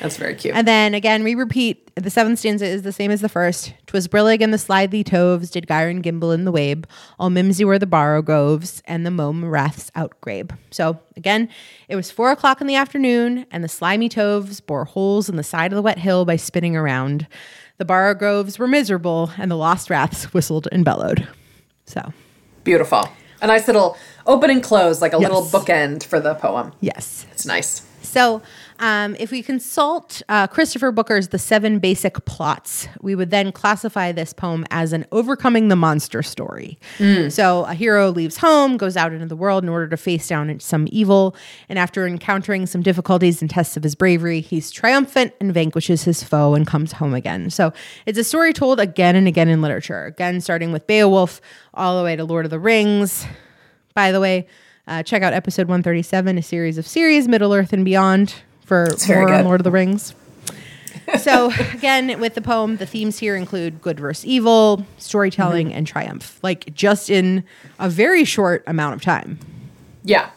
[0.00, 0.54] That's very cute.
[0.54, 3.72] And then again, we repeat the seventh stanza is the same as the first.
[3.86, 6.86] Twas brillig and the slithy toves, did gyre and gimble in the wabe.
[7.18, 10.56] All mimsy were the borogoves, and the mome raths outgrabe.
[10.70, 11.48] So again,
[11.88, 15.42] it was four o'clock in the afternoon, and the slimy toves bore holes in the
[15.42, 17.26] side of the wet hill by spinning around.
[17.78, 21.26] The borogoves were miserable, and the lost raths whistled and bellowed.
[21.86, 22.12] So
[22.64, 23.08] Beautiful.
[23.44, 26.72] A nice little open and close, like a little bookend for the poem.
[26.80, 27.82] yes, It's nice.
[28.00, 28.40] So,
[28.78, 34.12] um, if we consult uh, Christopher Booker's The Seven Basic Plots, we would then classify
[34.12, 36.78] this poem as an overcoming the monster story.
[37.30, 40.58] So, a hero leaves home, goes out into the world in order to face down
[40.60, 41.36] some evil,
[41.68, 46.22] and after encountering some difficulties and tests of his bravery, he's triumphant and vanquishes his
[46.22, 47.50] foe and comes home again.
[47.50, 47.72] So,
[48.06, 51.40] it's a story told again and again in literature, again, starting with Beowulf
[51.74, 53.26] all the way to Lord of the Rings.
[53.94, 54.46] By the way,
[54.86, 58.34] uh, check out episode 137, a series of series, Middle Earth and Beyond,
[58.64, 59.44] for more on.
[59.44, 60.14] Lord of the Rings.
[61.20, 65.76] so, again, with the poem, the themes here include good versus evil, storytelling, Mm-hmm.
[65.78, 67.44] and triumph, like just in
[67.78, 69.38] a very short amount of time.
[70.02, 70.30] Yeah.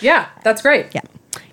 [0.00, 0.86] Yeah, that's great.
[0.94, 1.02] Yeah.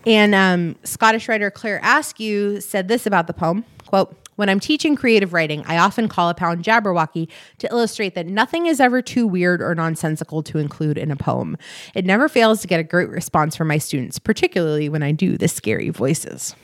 [0.06, 4.96] And um, Scottish writer Claire Askew said this about the poem quote, when I'm teaching
[4.96, 7.28] creative writing, I often call upon Jabberwocky
[7.60, 11.60] to illustrate that nothing is ever too weird or nonsensical to include in a poem.
[11.94, 15.38] It never fails to get a great response from my students, particularly when I do
[15.38, 16.56] the scary voices.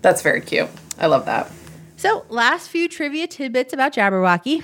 [0.00, 0.68] That's very cute.
[0.96, 1.50] I love that.
[1.96, 4.62] So, last few trivia tidbits about Jabberwocky.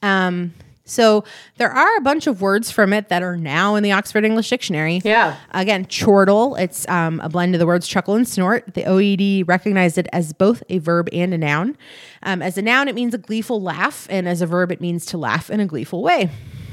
[0.00, 0.54] Um,
[0.86, 1.24] so,
[1.56, 4.50] there are a bunch of words from it that are now in the Oxford English
[4.50, 5.00] Dictionary.
[5.02, 5.36] Yeah.
[5.52, 8.74] Again, chortle, it's um, a blend of the words chuckle and snort.
[8.74, 11.78] The OED recognized it as both a verb and a noun.
[12.22, 15.06] Um, as a noun, it means a gleeful laugh, and as a verb, it means
[15.06, 16.28] to laugh in a gleeful way.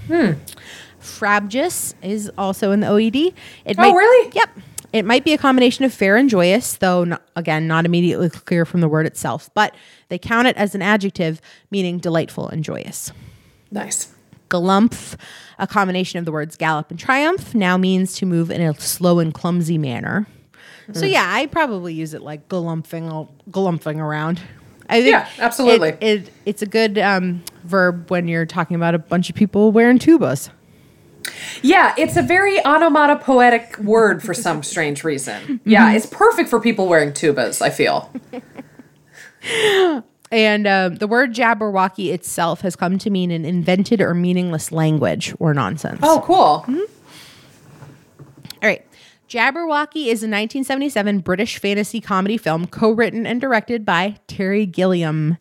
[0.08, 0.34] Hmm.
[1.00, 3.34] Frabjous is also in the OED.
[3.66, 4.32] It Oh, really?
[4.36, 4.50] Yep.
[4.94, 8.66] It might be a combination of fair and joyous, though, not, again, not immediately clear
[8.66, 9.74] from the word itself, but
[10.10, 13.14] they count it as an adjective meaning delightful and joyous.
[13.72, 14.10] Nice.
[14.50, 15.16] Galumph,
[15.60, 19.20] a combination of the words gallop and triumph, now means to move in a slow
[19.20, 20.28] and clumsy manner.
[20.94, 21.12] So Mm.
[21.14, 24.42] yeah, I probably use it like galumphing, galumphing around.
[24.90, 25.90] I think Yeah, absolutely.
[25.90, 29.72] It, it, it's a good um, verb when you're talking about a bunch of people
[29.72, 30.50] wearing tubas.
[31.62, 35.62] Yeah, it's a very onomatopoetic word for some strange reason.
[35.64, 38.12] Yeah, it's perfect for people wearing tubas, I feel.
[40.32, 45.36] And um, the word Jabberwocky itself has come to mean an invented or meaningless language
[45.40, 46.00] or nonsense.
[46.02, 46.66] Oh, cool.
[48.64, 48.86] All right.
[49.32, 55.38] Jabberwocky is a 1977 British fantasy comedy film co-written and directed by Terry Gilliam.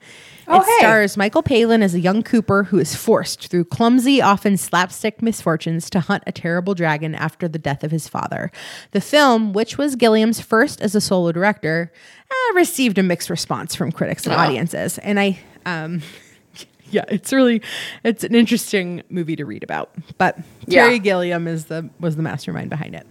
[0.46, 0.79] Oh, it hey.
[0.79, 5.90] stars Michael Palin as a young Cooper who is forced through clumsy, often slapstick misfortunes
[5.90, 8.53] to hunt a terrible dragon after the death of his father.
[8.92, 11.90] The film, which was Gilliam's first as a solo director,
[12.31, 14.38] uh, received a mixed response from critics and Oh.
[14.38, 14.98] audiences.
[14.98, 16.03] And I um
[16.92, 17.61] yeah, it's really
[18.05, 19.90] it's an interesting movie to read about.
[20.16, 20.85] But Yeah.
[20.85, 23.05] Terry Gilliam is the was the mastermind behind it.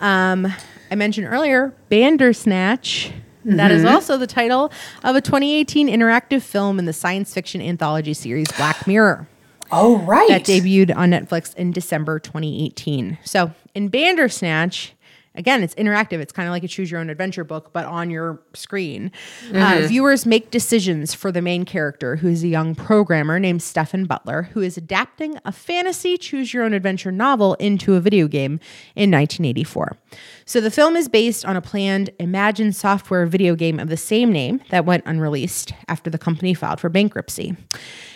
[0.00, 0.52] Um,
[0.90, 3.10] I mentioned earlier Bandersnatch.
[3.46, 8.14] That is also the title of a 2018 interactive film in the science fiction anthology
[8.14, 9.28] series Black Mirror
[9.70, 10.28] Oh, right.
[10.28, 13.18] that debuted on Netflix in December 2018.
[13.24, 14.94] So in Bandersnatch,
[15.34, 16.20] again, it's interactive.
[16.20, 19.10] It's kind of like a choose your own adventure book, but on your screen.
[19.52, 24.04] Uh, viewers make decisions for the main character, who is a young programmer named Stephen
[24.04, 28.60] Butler, who is adapting a fantasy choose your own adventure novel into a video game
[28.94, 29.96] in 1984.
[30.44, 34.30] So the film is based on a planned Imagine software video game of the same
[34.32, 37.56] name that went unreleased after the company filed for bankruptcy.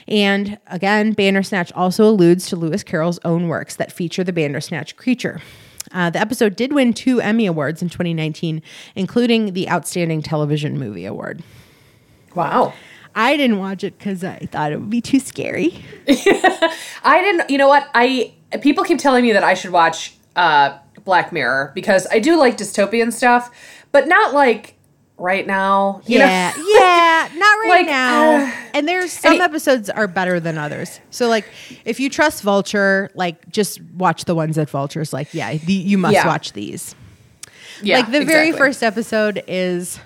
[0.06, 5.40] And again, Bandersnatch also alludes to Lewis Carroll's own works that feature the Bandersnatch creature.
[5.92, 8.62] Uh, the episode did win two Emmy Awards in 2019,
[8.94, 11.42] including the Outstanding Television Movie Award.
[12.34, 12.72] wow.
[13.14, 15.84] I didn't watch it because I thought it would be too scary.
[16.08, 17.50] I didn't.
[17.50, 17.88] You know what?
[17.92, 22.38] I people keep telling me that I should watch uh, Black Mirror because I do
[22.38, 23.50] like dystopian stuff,
[23.90, 24.77] but not like
[25.18, 26.00] right now.
[26.06, 28.36] Yeah, yeah, not right Like, now.
[28.46, 31.00] uh, and there's some it- episodes are better than others.
[31.10, 31.44] So like,
[31.84, 35.98] if you trust Vulture, like just watch the ones that Vulture's like, yeah, the, you
[35.98, 36.26] must Yeah.
[36.26, 36.94] watch these.
[37.82, 38.52] yeah, like the very exactly.
[38.58, 40.00] first episode is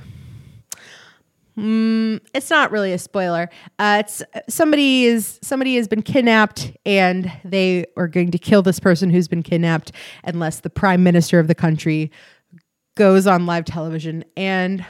[1.57, 3.49] mm, it's not really a spoiler
[3.79, 8.79] uh, it's somebody is somebody has been kidnapped and they are going to kill this
[8.81, 9.93] person who's been kidnapped
[10.25, 12.11] unless the prime minister of the country
[12.97, 14.85] goes on live television and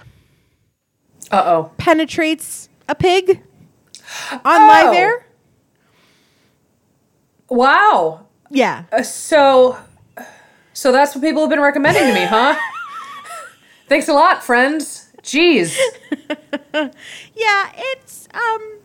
[1.33, 1.71] Uh oh.
[1.79, 3.43] penetrates a pig
[4.45, 4.93] on live Oh.
[4.93, 5.27] air
[7.49, 8.27] Wow.
[8.51, 9.77] yeah Uh, so,
[10.73, 12.55] so that's what people have been recommending to me, huh?
[13.89, 15.09] Thanks a lot, friends.
[15.23, 15.75] Jeez.
[16.75, 18.79] yeah it's um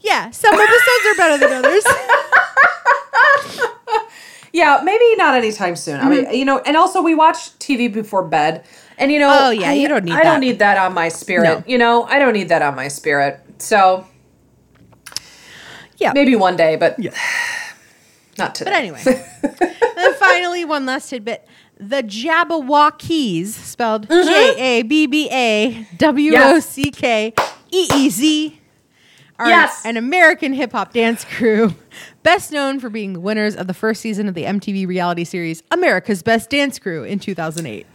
[0.00, 1.84] yeah some episodes are better than others
[4.52, 5.98] Yeah, maybe not anytime soon.
[6.00, 8.64] I mean, you know, and also we watch TV before bed,
[8.98, 9.44] and you know, Mm-hmm.
[9.46, 10.24] Oh, yeah, I, you don't need I that.
[10.24, 11.44] don't need that on my spirit.
[11.44, 11.64] No.
[11.66, 13.40] You know, I don't need that on my spirit.
[13.58, 14.06] So
[15.98, 17.12] yeah maybe one day, but yeah.
[18.38, 18.70] not today.
[18.70, 19.02] But anyway.
[19.96, 21.46] and finally, one last tidbit.
[21.78, 24.28] The Jabbawockeez, spelled Mm-hmm.
[24.28, 27.32] J A B B A W O C K
[27.70, 28.60] E E Z,
[29.38, 29.82] are Yes.
[29.84, 31.74] an American hip hop dance crew,
[32.22, 35.62] best known for being the winners of the first season of the MTV reality series
[35.70, 37.86] America's Best Dance Crew in 2008.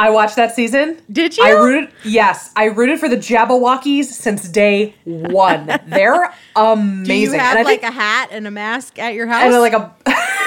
[0.00, 1.00] I watched that season.
[1.10, 1.44] Did you?
[1.44, 1.90] I rooted.
[2.04, 5.66] Yes, I rooted for the Jabbawockeez since day one.
[5.88, 7.04] They're amazing.
[7.04, 9.42] Do you have like think, a hat and a mask at your house?
[9.42, 9.92] and like a,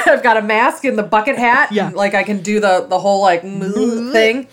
[0.07, 1.71] I've got a mask and the bucket hat.
[1.71, 1.87] Yeah.
[1.87, 4.47] and, like I can do the the whole like moo thing.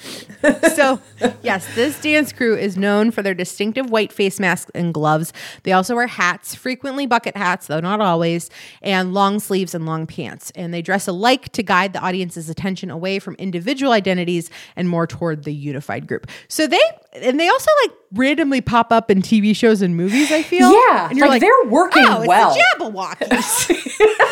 [0.75, 1.01] so,
[1.43, 5.33] yes, this dance crew is known for their distinctive white face masks and gloves.
[5.65, 8.51] They also wear hats, frequently bucket hats, though not always,
[8.83, 10.53] and long sleeves and long pants.
[10.55, 15.07] And they dress alike to guide the audience's attention away from individual identities and more
[15.07, 16.29] toward the unified group.
[16.49, 16.81] So they
[17.15, 20.31] and they also like randomly pop up in TV shows and movies.
[20.31, 23.99] I feel, Yeah, and you're like, like, they're working oh, it's well." the Jabbawockeez.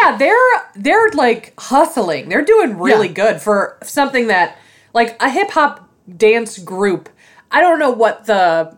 [0.00, 0.36] Yeah, they're
[0.76, 2.28] they're like hustling.
[2.28, 3.14] They're doing really Yeah.
[3.14, 4.56] good for something that
[4.94, 7.08] like a hip hop dance group.
[7.50, 8.76] I don't know what the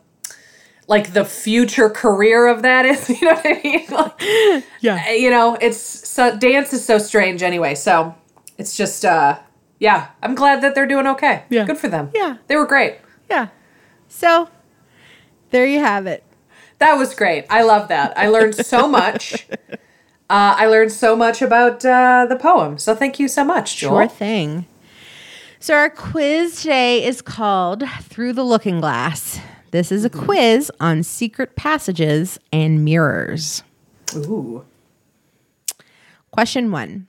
[0.86, 3.08] like the future career of that is.
[3.20, 3.86] You know what I mean?
[3.90, 7.74] Like, yeah, you know, it's so dance is so strange anyway.
[7.74, 8.14] So
[8.58, 9.38] it's just uh
[9.78, 11.44] yeah, I'm glad that they're doing okay.
[11.50, 11.64] Yeah.
[11.64, 12.10] Good for them.
[12.14, 12.36] Yeah.
[12.48, 12.98] They were great.
[13.30, 13.48] yeah.
[14.08, 14.48] So
[15.50, 16.22] there you have it.
[16.78, 17.44] That was great.
[17.50, 18.16] I love that.
[18.16, 19.46] I learned so much.
[20.30, 22.78] Uh, I learned so much about uh, the poem.
[22.78, 23.94] So thank you so much, Jewel.
[23.94, 24.64] Sure thing.
[25.58, 29.40] So our quiz today is called Through the Looking Glass.
[29.72, 33.64] This is a quiz on secret passages and mirrors.
[34.14, 34.64] Ooh.
[36.30, 37.08] Question one.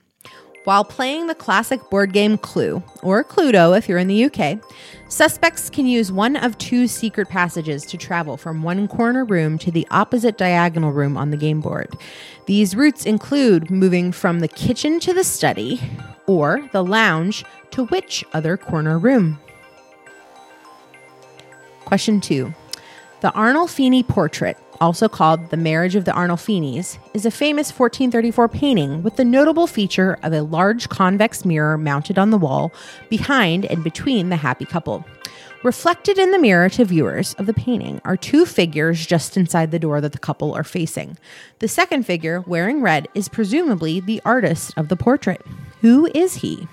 [0.64, 4.60] While playing the classic board game Clue, or Cluedo if you're in the UK,
[5.08, 9.72] suspects can use one of two secret passages to travel from one corner room to
[9.72, 11.96] the opposite diagonal room on the game board.
[12.46, 15.80] These routes include moving from the kitchen to the study,
[16.28, 19.40] or the lounge to which other corner room?
[21.84, 22.54] Question two.
[23.20, 29.02] The Arnolfini portrait also called The Marriage of the Arnolfinis, is a famous 1434 painting
[29.04, 32.72] with the notable feature of a large convex mirror mounted on the wall
[33.08, 35.04] behind and between the happy couple.
[35.62, 39.78] Reflected in the mirror to viewers of the painting are two figures just inside the
[39.78, 41.16] door that the couple are facing.
[41.60, 45.46] The second figure, wearing red, is presumably the artist of the portrait.
[45.80, 46.66] Who is he?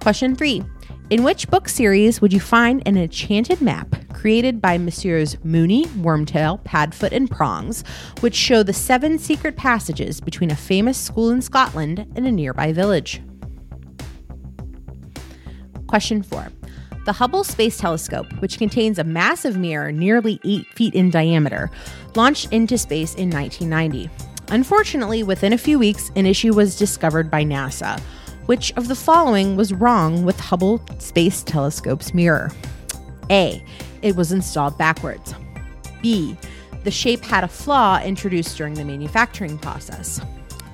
[0.00, 0.64] Question three
[1.10, 5.36] in which book series would you find an enchanted map created by Messrs.
[5.44, 7.84] Mooney, Wormtail, Padfoot, and Prongs,
[8.20, 12.72] which show the seven secret passages between a famous school in Scotland and a nearby
[12.72, 13.20] village?
[15.86, 16.48] Question four.
[17.04, 21.70] The Hubble Space Telescope, which contains a massive mirror nearly 8 feet in diameter,
[22.14, 24.08] launched into space in 1990.
[24.48, 28.00] Unfortunately, within a few weeks, an issue was discovered by NASA
[28.46, 32.50] which of the following was wrong with Hubble Space Telescope's mirror?
[33.30, 33.64] A.
[34.02, 35.34] It was installed backwards.
[36.02, 36.36] B.
[36.84, 40.20] The shape had a flaw introduced during the manufacturing process.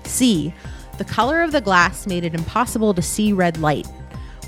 [0.05, 0.53] C.
[0.99, 3.87] The color of the glass made it impossible to see red light.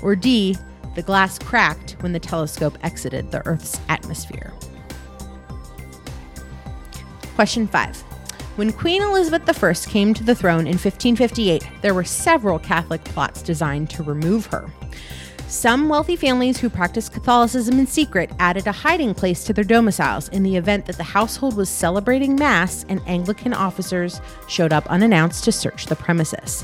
[0.01, 0.57] Or D.
[0.95, 4.53] The glass cracked when the telescope exited the Earth's atmosphere.
[7.35, 8.03] Question 5.
[8.55, 13.41] When Queen Elizabeth I came to the throne in 1558, there were several Catholic plots
[13.41, 14.69] designed to remove her.
[15.47, 20.29] Some wealthy families who practiced Catholicism in secret added a hiding place to their domiciles
[20.29, 25.43] in the event that the household was celebrating Mass and Anglican officers showed up unannounced
[25.45, 26.63] to search the premises.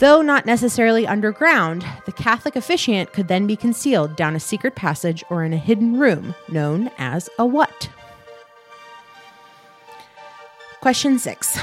[0.00, 5.22] Though not necessarily underground, the Catholic officiant could then be concealed down a secret passage
[5.30, 7.88] or in a hidden room known as a what?
[10.80, 11.58] Question six.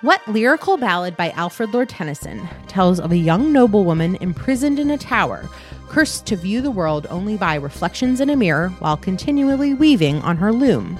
[0.00, 4.96] What lyrical ballad by Alfred Lord Tennyson tells of a young noblewoman imprisoned in a
[4.96, 5.50] tower,
[5.90, 10.38] cursed to view the world only by reflections in a mirror while continually weaving on
[10.38, 10.98] her loom?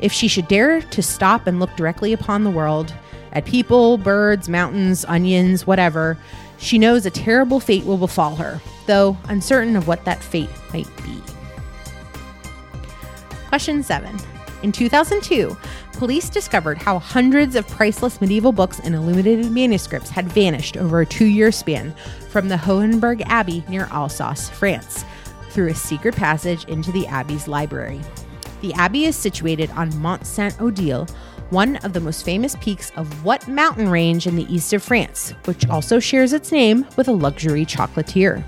[0.00, 2.94] If she should dare to stop and look directly upon the world,
[3.32, 6.16] at people, birds, mountains, onions, whatever,
[6.58, 10.86] she knows a terrible fate will befall her, though uncertain of what that fate might
[10.98, 11.20] be.
[13.48, 14.20] Question 7.
[14.62, 15.56] In 2002,
[15.92, 21.06] police discovered how hundreds of priceless medieval books and illuminated manuscripts had vanished over a
[21.06, 21.94] two year span
[22.30, 25.04] from the Hohenberg Abbey near Alsace, France,
[25.50, 28.00] through a secret passage into the Abbey's library.
[28.62, 31.06] The Abbey is situated on Mont Saint Odile,
[31.50, 35.34] one of the most famous peaks of what mountain range in the east of France,
[35.44, 38.42] which also shares its name with a luxury chocolatier?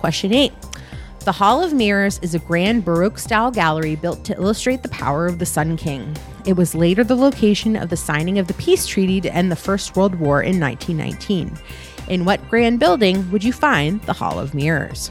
[0.00, 0.52] Question 8.
[1.24, 5.26] The Hall of Mirrors is a grand Baroque style gallery built to illustrate the power
[5.26, 6.16] of the Sun King.
[6.46, 9.56] It was later the location of the signing of the peace treaty to end the
[9.56, 11.58] First World War in 1919.
[12.08, 15.10] In what grand building would you find the Hall of Mirrors?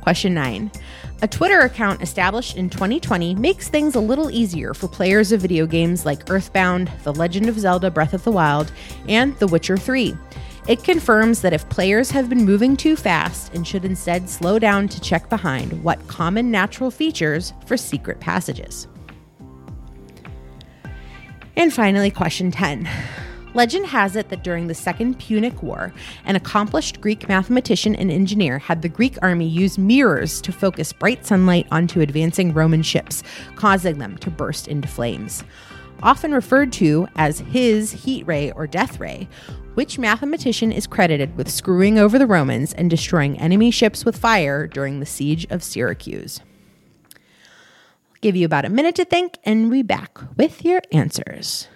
[0.00, 0.70] Question 9.
[1.20, 5.66] A Twitter account established in 2020 makes things a little easier for players of video
[5.66, 8.72] games like Earthbound, The Legend of Zelda Breath of the Wild,
[9.06, 10.16] and The Witcher 3.
[10.68, 14.86] It confirms that if players have been moving too fast and should instead slow down
[14.88, 18.86] to check behind what common natural features for secret passages.
[21.56, 22.88] And finally, question 10.
[23.54, 25.92] Legend has it that during the Second Punic War,
[26.24, 31.26] an accomplished Greek mathematician and engineer had the Greek army use mirrors to focus bright
[31.26, 33.24] sunlight onto advancing Roman ships,
[33.56, 35.44] causing them to burst into flames.
[36.02, 39.28] Often referred to as his heat ray or death ray,
[39.74, 44.66] which mathematician is credited with screwing over the Romans and destroying enemy ships with fire
[44.66, 46.40] during the siege of Syracuse?
[47.14, 51.68] I'll give you about a minute to think and we back with your answers.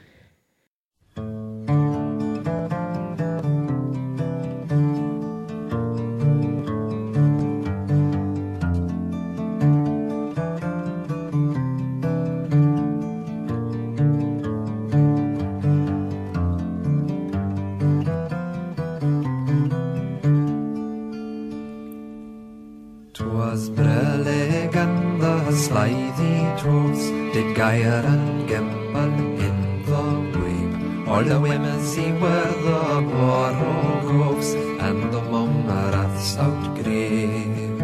[27.36, 29.12] Did gyre and Gimble
[29.46, 30.02] in the
[30.38, 31.08] wabe.
[31.08, 37.78] All the women see where the borogoves and the mumraths outgrabe.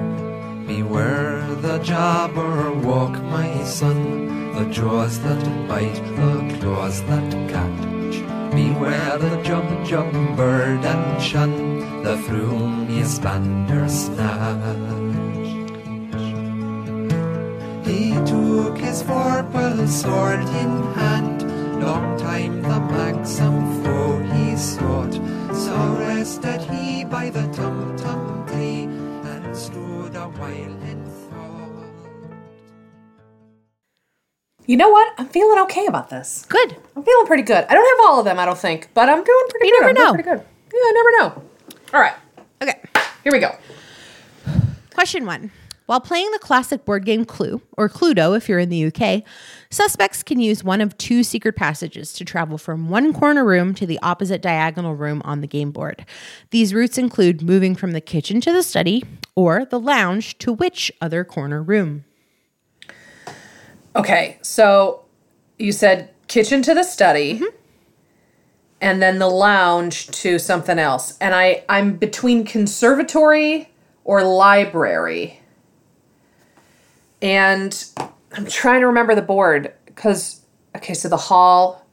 [0.66, 8.16] Beware the jabberwock, my son, the jaws that bite the claws that catch.
[8.54, 15.01] Beware the jump, jump bird and shun the frumious bandersnatch.
[19.02, 25.12] His vorpal sword in hand, long time the manxome foe he sought.
[25.54, 31.88] So rested he by the tum tum tree and stood a while in thought.
[34.66, 35.12] You know what?
[35.18, 36.46] I'm feeling okay about this.
[36.48, 36.76] Good.
[36.96, 37.64] I'm feeling pretty good.
[37.68, 39.74] I don't have all of them, I don't think, but I'm doing pretty good.
[39.74, 39.80] You good.
[39.80, 40.14] never I'm know.
[40.22, 40.46] pretty good.
[40.72, 41.42] Yeah, I never know.
[41.94, 42.14] All right,
[42.62, 42.80] Okay.
[43.24, 43.54] here we go.
[44.94, 45.50] Question one.
[45.92, 49.24] While playing the classic board game Clue, or Cluedo if you're in the UK,
[49.68, 53.84] suspects can use one of two secret passages to travel from one corner room to
[53.84, 56.06] the opposite diagonal room on the game board.
[56.48, 60.90] These routes include moving from the kitchen to the study or the lounge to which
[61.02, 62.06] other corner room?
[63.94, 65.04] Okay, so
[65.58, 67.56] you said kitchen to the study, Mm-hmm.
[68.80, 71.18] and then the lounge to something else.
[71.20, 73.68] And I I'm between conservatory
[74.04, 75.40] or library.
[77.22, 77.84] And
[78.32, 80.44] I'm trying to remember the board because
[80.76, 81.86] okay, so the hall.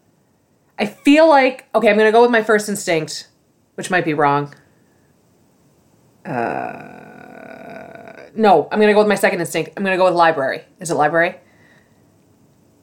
[0.79, 3.27] I feel like okay, I'm gonna go with my first instinct,
[3.75, 4.53] which might be wrong.
[6.25, 9.71] Uh, no, I'm gonna go with my second instinct.
[9.77, 10.63] I'm gonna go with library.
[10.79, 11.35] Is it library?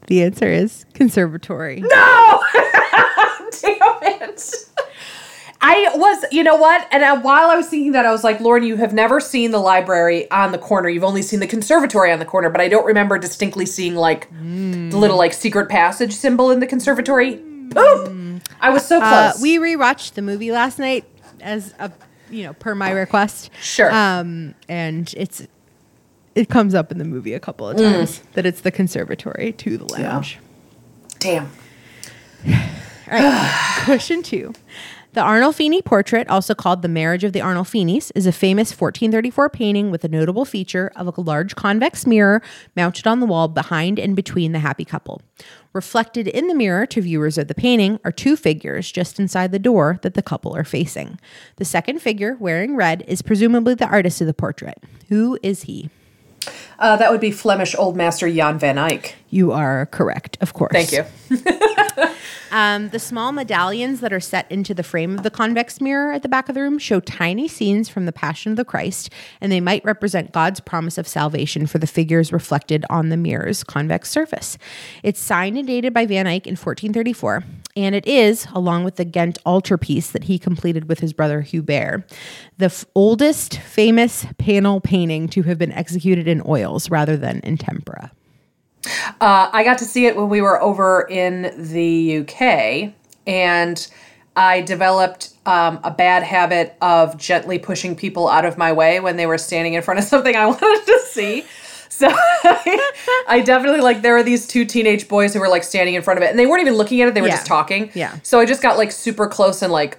[0.07, 1.81] The answer is conservatory.
[1.81, 2.41] No!
[3.61, 4.55] Damn it.
[5.69, 6.87] I was, you know what?
[6.93, 9.51] And uh, while I was thinking that, I was like, Lauren, you have never seen
[9.51, 10.89] the library on the corner.
[10.89, 14.31] You've only seen the conservatory on the corner, but I don't remember distinctly seeing like
[14.31, 17.37] the little like secret passage symbol in the conservatory.
[17.37, 18.41] Boom!
[18.61, 19.43] I was so Uh, close.
[19.43, 21.05] we rewatched the movie last night
[21.41, 21.91] as a,
[22.31, 23.51] you know, per my request.
[23.61, 23.93] Sure.
[23.93, 25.47] Um, and it's
[26.37, 29.77] it comes up in the movie a couple of times that it's the conservatory to
[29.79, 30.39] the lounge.
[31.19, 31.51] Damn.
[32.47, 32.53] All
[33.11, 33.81] right.
[33.85, 34.53] Question two.
[35.17, 39.91] The Arnolfini portrait, also called The Marriage of the Arnolfinis, is a famous 1434 painting
[39.91, 42.43] with a notable feature of a large convex mirror
[42.77, 45.23] mounted on the wall behind and between the happy couple.
[45.73, 49.59] Reflected in the mirror to viewers of the painting are two figures just inside the
[49.59, 51.19] door that the couple are facing.
[51.57, 54.85] The second figure, wearing red, is presumably the artist of the portrait.
[55.09, 55.89] Who is he?
[56.79, 59.17] Uh, that would be Flemish Old Master Jan van Eyck.
[59.31, 60.73] You are correct, of course.
[60.73, 61.05] Thank you.
[62.51, 66.23] Um, the small medallions that are set into the frame of the convex mirror at
[66.23, 69.11] the back of the room show tiny scenes from the Passion of the Christ,
[69.41, 73.65] and they might represent God's promise of salvation for the figures reflected on the mirror's
[73.65, 74.59] convex surface.
[75.03, 77.45] It's signed and dated by Van Eyck in 1434,
[77.77, 82.05] and it is, along with the Ghent altarpiece that he completed with his brother Hubert,
[82.59, 87.57] the f- oldest famous panel painting to have been executed in oils rather than in
[87.57, 88.11] tempera.
[89.21, 92.93] Uh, I got to see it when we were over in the UK,
[93.27, 93.87] and
[94.37, 99.17] I developed um, a bad habit of gently pushing people out of my way when
[99.17, 101.45] they were standing in front of something I wanted to see.
[101.89, 102.09] So
[103.29, 106.19] I definitely like there were these two teenage boys who were like standing in front
[106.19, 107.35] of it, and they weren't even looking at it; they were Yeah.
[107.37, 107.91] just talking.
[107.95, 108.17] Yeah.
[108.23, 109.99] So I just got like super close and like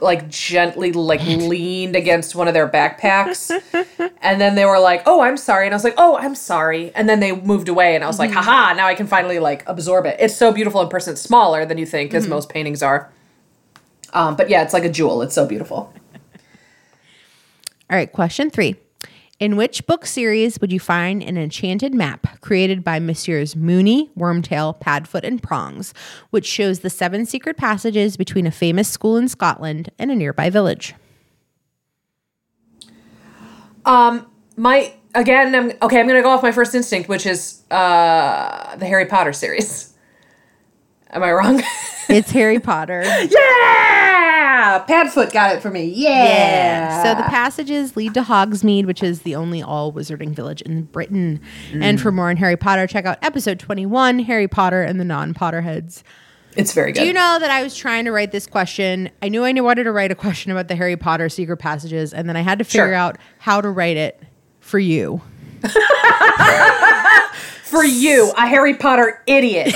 [0.00, 3.50] like gently like leaned against one of their backpacks.
[4.20, 5.66] And then they were like oh i'm sorry.
[5.66, 6.92] And i was like oh i'm sorry.
[6.94, 9.62] And then they moved away and i was like haha now i can finally like
[9.68, 10.16] absorb it.
[10.18, 11.12] It's so beautiful in person.
[11.12, 13.10] It's smaller than you think as most paintings are.
[14.12, 15.22] Um, but yeah it's like a jewel.
[15.22, 15.76] It's so beautiful.
[17.90, 18.76] All right, question three.
[19.40, 24.76] In which book series would you find an enchanted map created by Messieurs Mooney, Wormtail,
[24.80, 25.94] Padfoot, and Prongs,
[26.30, 30.50] which shows the seven secret passages between a famous school in Scotland and a nearby
[30.50, 30.94] village?
[33.84, 34.26] Um,
[34.56, 38.84] my again i'm okay i'm gonna go off my first instinct which is uh the
[38.84, 39.94] harry potter series
[41.10, 41.62] am i wrong
[42.10, 43.02] It's Harry Potter.
[43.04, 44.27] yeah
[44.86, 49.34] padfoot got it for me yeah, So the passages lead to Hogsmeade, which is the
[49.34, 51.40] only all wizarding village in Britain.
[51.72, 52.00] And mm.
[52.00, 56.02] for more on Harry Potter, check out episode 21 Harry Potter and the Non Potterheads.
[56.56, 59.10] it's very good Do you know that I was trying to write this question?
[59.22, 62.12] I knew I knew wanted to write a question about the Harry Potter secret passages,
[62.14, 62.94] and then I had to figure Sure.
[62.94, 64.22] out how to write it
[64.60, 65.20] for you.
[67.64, 69.66] for you a harry potter idiot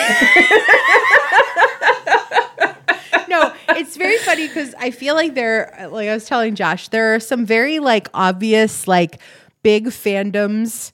[3.76, 7.20] it's very funny because I feel like there, like I was telling Josh, there are
[7.20, 9.20] some very like obvious, like
[9.62, 10.92] big fandoms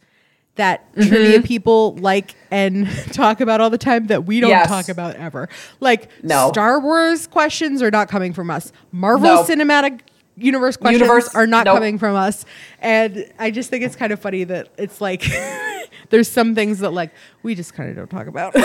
[0.56, 1.08] that mm-hmm.
[1.08, 4.68] trivia people like and talk about all the time that we don't Yes.
[4.68, 5.48] talk about ever.
[5.80, 6.50] Like No.
[6.52, 8.72] Star Wars questions are not coming from us.
[8.92, 9.44] Marvel No.
[9.44, 10.00] Cinematic
[10.38, 11.76] Universe questions Universe, are not nope.
[11.76, 12.44] coming from us.
[12.80, 15.24] And I just think it's kind of funny that it's like
[16.10, 17.10] there's some things that like
[17.42, 18.54] we just kind of don't talk about.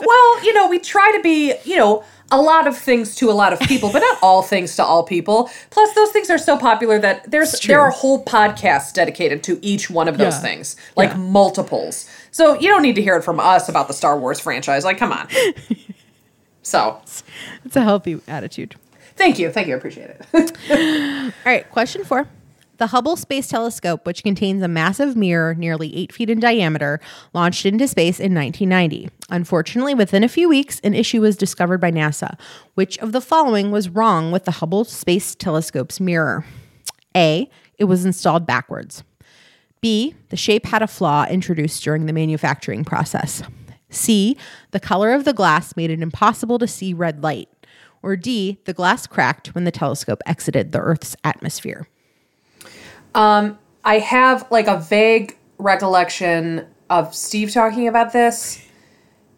[0.00, 3.32] well, you know, we try to be, you know, a lot of things to a
[3.32, 5.50] lot of people, but not all things to all people.
[5.70, 9.90] Plus, those things are so popular that there's there are whole podcasts dedicated to each
[9.90, 10.40] one of those Yeah.
[10.40, 11.16] things, like Yeah.
[11.16, 12.08] multiples.
[12.30, 14.84] So you don't need to hear it from us about the Star Wars franchise.
[14.84, 15.28] Like, come on.
[16.62, 17.00] So,
[17.64, 18.76] It's a healthy attitude.
[19.20, 21.32] Thank you, thank you, I appreciate it.
[21.46, 22.26] All right, question four.
[22.78, 26.98] The Hubble Space Telescope, which contains a massive mirror nearly eight feet in diameter,
[27.34, 29.10] launched into space in 1990.
[29.28, 32.38] Unfortunately, within a few weeks, an issue was discovered by NASA.
[32.76, 36.46] Which of the following was wrong with the Hubble Space Telescope's mirror?
[37.14, 37.50] A.
[37.76, 39.04] It was installed backwards.
[39.82, 40.14] B.
[40.30, 43.42] The shape had a flaw introduced during the manufacturing process.
[43.90, 44.38] C.
[44.70, 47.50] The color of the glass made it impossible to see red light.
[48.02, 48.58] Or D.
[48.64, 51.86] The glass cracked when the telescope exited the Earth's atmosphere.
[53.84, 58.64] I have like a vague recollection of Steve talking about this.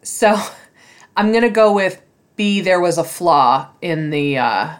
[0.01, 0.39] So
[1.17, 2.01] I'm gonna go with
[2.35, 2.61] B.
[2.61, 4.75] There was a flaw in the uh,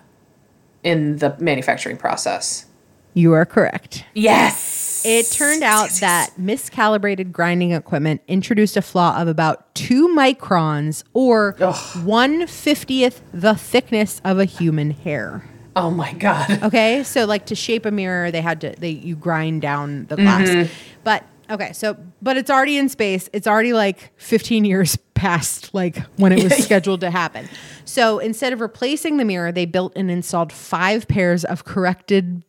[0.84, 2.66] in the manufacturing process.
[3.14, 4.06] You are correct.
[4.14, 4.93] Yes.
[5.04, 11.54] It turned out that miscalibrated grinding equipment introduced a flaw of about two microns or
[12.04, 15.44] one fiftieth the thickness of a human hair.
[15.76, 16.62] Oh my god.
[16.64, 20.16] Okay, so like to shape a mirror, they had to they you grind down the
[20.16, 20.48] glass.
[20.48, 20.74] Mm-hmm.
[21.04, 23.30] But okay, so but it's already in space.
[23.34, 27.50] It's already like 15 years past like when it was scheduled to happen.
[27.86, 32.44] So instead of replacing the mirror, they built and installed five pairs of corrected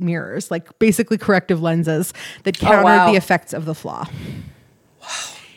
[0.00, 2.12] mirrors, like basically corrective lenses
[2.44, 3.10] that oh, countered wow.
[3.10, 4.06] the effects of the flaw.
[5.00, 5.08] Wow.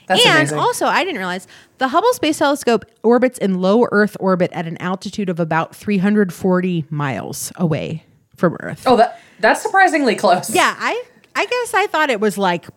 [0.08, 0.58] That's and amazing.
[0.58, 4.78] also, I didn't realize the Hubble Space Telescope orbits in low Earth orbit at an
[4.82, 8.04] altitude of about 340 miles away
[8.36, 8.84] from Earth.
[8.86, 10.54] oh, that that's surprisingly close.
[10.54, 11.04] Yeah, I
[11.36, 12.68] I guess I thought it was like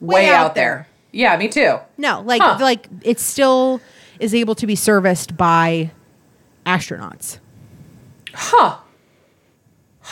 [0.00, 0.88] Way, out, there.
[1.12, 1.78] Yeah, me too.
[1.98, 2.58] No, like Huh.
[2.60, 3.80] like it still
[4.18, 5.90] is able to be serviced by
[6.66, 7.38] astronauts.
[8.32, 8.78] Huh.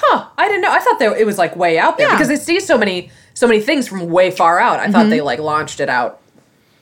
[0.01, 0.28] Huh.
[0.38, 0.70] I didn't know.
[0.70, 2.14] I thought that it was like way out there Yeah.
[2.14, 4.80] because they see so many so many things from way far out.
[4.80, 5.26] I thought they mm-hmm.
[5.26, 6.20] like launched it out.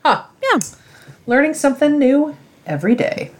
[0.04, 0.24] Huh.
[0.42, 0.60] Yeah.
[1.26, 2.36] Learning something new
[2.66, 3.30] every day.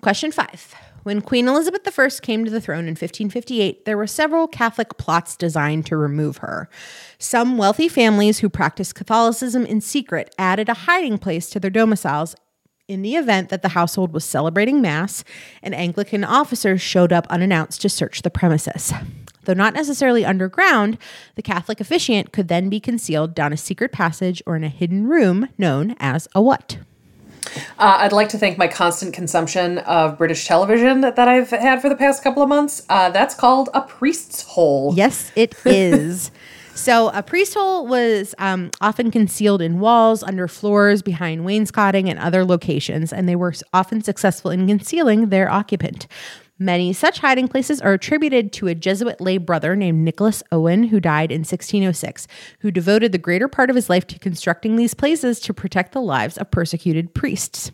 [0.00, 0.74] Question five.
[1.02, 5.34] When Queen Elizabeth I came to the throne in 1558, there were several Catholic plots
[5.34, 6.68] designed to remove her.
[7.18, 12.36] Some wealthy families who practiced Catholicism in secret added a hiding place to their domiciles
[12.90, 15.22] in the event that the household was celebrating Mass
[15.62, 18.92] an Anglican officer showed up unannounced to search the premises.
[19.44, 20.98] Though not necessarily underground,
[21.36, 25.06] the Catholic officiant could then be concealed down a secret passage or in a hidden
[25.06, 26.78] room known as a what?
[27.78, 31.88] Uh, I'd like to thank my constant consumption of British television that I've had for
[31.88, 32.84] the past couple of months.
[32.88, 34.92] Uh, that's called a priest's hole.
[34.96, 36.32] Yes, it is.
[36.80, 42.18] So a priest hole was um, often concealed in walls, under floors, behind wainscoting, and
[42.18, 46.06] other locations, and they were often successful in concealing their occupant.
[46.62, 51.00] Many such hiding places are attributed to a Jesuit lay brother named Nicholas Owen, who
[51.00, 55.40] died in 1606, who devoted the greater part of his life to constructing these places
[55.40, 57.72] to protect the lives of persecuted priests.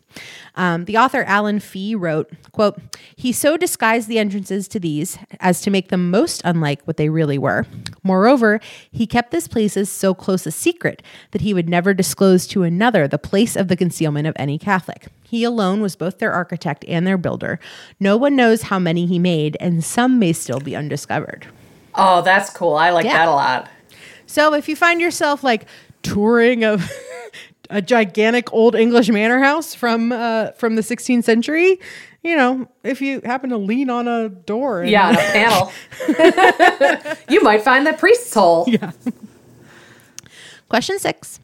[0.54, 2.80] Um, the author Allan Fea wrote, quote,
[3.16, 7.08] He so disguised the entrances to these as to make them most unlike what they
[7.08, 7.66] really were.
[8.04, 8.60] Moreover,
[8.92, 13.08] he kept these places so close a secret that he would never disclose to another
[13.08, 15.08] the place of the concealment of any Catholic.
[15.26, 17.58] He alone was both their architect and their builder.
[17.98, 21.46] No one knows how many he made, and some may still be undiscovered.
[21.94, 22.74] Oh, that's cool.
[22.76, 23.18] I like Yeah.
[23.18, 23.68] that a lot.
[24.26, 25.66] So if you find yourself like
[26.02, 26.78] touring a
[27.70, 31.80] a gigantic old English manor house from uh, from the 16th century,
[32.22, 37.16] you know, if you happen to lean on a door, Yeah, a panel.
[37.28, 38.64] you might find the priest's hole.
[38.68, 38.92] Yeah.
[40.68, 41.40] Question six.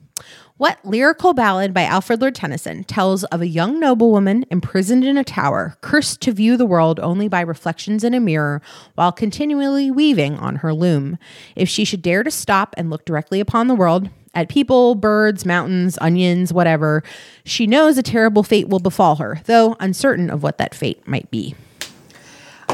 [0.62, 5.24] What lyrical ballad by Alfred Lord Tennyson tells of a young noblewoman imprisoned in a
[5.24, 8.62] tower, cursed to view the world only by reflections in a mirror,
[8.94, 11.18] while continually weaving on her loom?
[11.56, 15.44] If she should dare to stop and look directly upon the world, at people, birds,
[15.44, 17.02] mountains, onions, whatever,
[17.44, 21.28] she knows a terrible fate will befall her, though uncertain of what that fate might
[21.32, 21.56] be.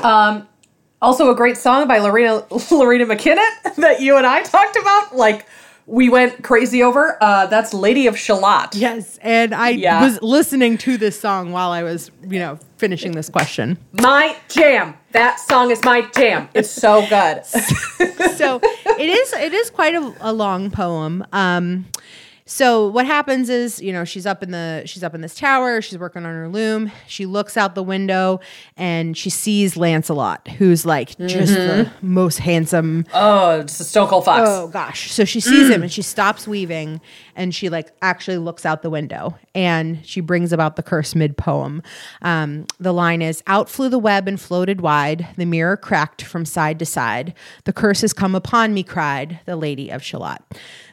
[0.02, 0.46] Um,
[1.00, 5.16] Also, a great song by Loreena Loreena McKennitt that you and I talked about.
[5.16, 5.46] Like
[5.88, 7.16] we went crazy over.
[7.20, 8.74] Uh, that's Lady of Shalott.
[8.74, 10.02] Yes, and I Yeah.
[10.02, 13.78] was listening to this song while I was, you know, finishing this question.
[13.92, 14.94] My jam.
[15.12, 16.48] That song is my jam.
[16.52, 17.44] It's so good.
[18.36, 21.24] so it is it is quite a, a long poem.
[21.32, 21.86] Um,
[22.50, 25.82] So what happens is, you know, she's up in the she's up in this tower,
[25.82, 26.90] she's working on her loom.
[27.06, 28.40] She looks out the window
[28.74, 34.24] and she sees Lancelot, who's like just the most handsome Oh, it's a Stone Cold
[34.24, 34.48] Fox.
[34.48, 35.12] Oh gosh.
[35.12, 37.02] So she sees him and she stops weaving
[37.36, 41.36] and she like actually looks out the window and she brings about the curse mid
[41.36, 41.82] poem.
[42.22, 46.46] Um, the line is Out flew the web and floated wide, the mirror cracked from
[46.46, 47.34] side to side.
[47.64, 50.42] The curse has come upon me, cried the lady of Shalott.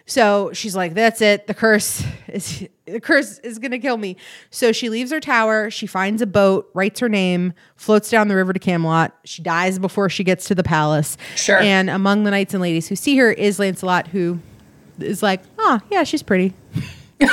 [0.06, 1.48] So she's like, That's it.
[1.48, 4.18] The curse is the curse is gonna kill me.
[4.52, 8.36] So she leaves her tower, she finds a boat, writes her name, floats down the
[8.36, 9.16] river to Camelot.
[9.26, 11.18] She dies before she gets to the palace.
[11.36, 11.58] Sure.
[11.58, 14.40] And among the knights and ladies who see her is Lancelot, who
[15.00, 16.54] is like, oh, yeah, she's pretty.
[17.20, 17.28] yeah,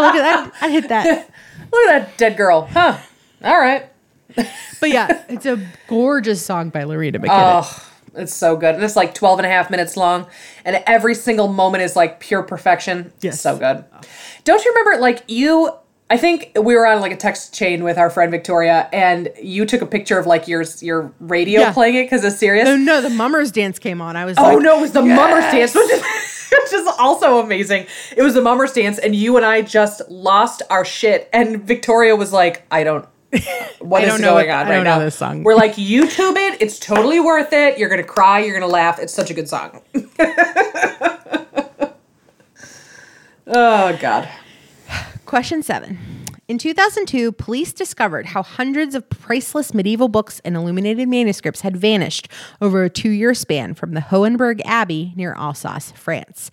[0.00, 0.52] look at that.
[0.60, 1.30] I hit that.
[1.72, 2.62] Look at that dead girl.
[2.62, 2.98] Huh.
[3.44, 3.86] All right.
[4.34, 7.62] But yeah, it's a gorgeous song by Loreena McKennitt.
[7.64, 8.74] Oh, it's so good.
[8.74, 10.26] And it's like 12 and a half minutes long.
[10.64, 13.12] And every single moment is like pure perfection.
[13.20, 13.40] Yes.
[13.40, 13.84] So good.
[14.44, 15.70] Don't you remember, like, you.
[16.12, 19.64] I think we were on like a text chain with our friend Victoria, and you
[19.64, 21.72] took a picture of like your your radio Yeah.
[21.72, 22.64] playing it because it's serious.
[22.64, 24.16] No, no, the Mummers dance came on.
[24.16, 26.02] I was Oh like, no, it was the Mummers dance, which is,
[26.50, 27.86] which is also amazing.
[28.16, 31.28] It was the Mummers dance, and you and I just lost our shit.
[31.32, 33.06] And Victoria was like, "I don't,
[33.80, 35.42] what I is don't know going it- on right know now?" this song.
[35.44, 36.60] We're like, "YouTube it.
[36.60, 37.78] It's totally worth it.
[37.78, 38.40] You're gonna cry.
[38.40, 38.98] You're gonna laugh.
[38.98, 39.80] It's such a good song."
[43.46, 44.28] oh God.
[45.26, 45.98] Question seven.
[46.48, 52.26] In 2002, police discovered how hundreds of priceless medieval books and illuminated manuscripts had vanished
[52.60, 56.50] over a two year span from the Hohenberg Abbey near Alsace, France,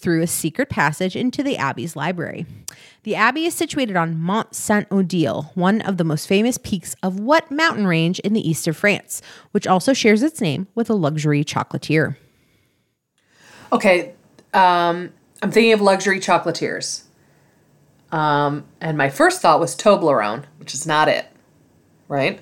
[0.00, 2.46] through a secret passage into the Abbey's library.
[3.02, 7.20] The Abbey is situated on Mont Saint Odile, one of the most famous peaks of
[7.20, 9.22] what mountain range in the east of France,
[9.52, 12.16] which also shares its name with a luxury chocolatier.
[13.72, 14.14] Okay,
[14.52, 17.04] um, I'm thinking of luxury chocolatiers.
[18.12, 21.26] Um, and my first thought was Toblerone, which is not it,
[22.08, 22.40] right?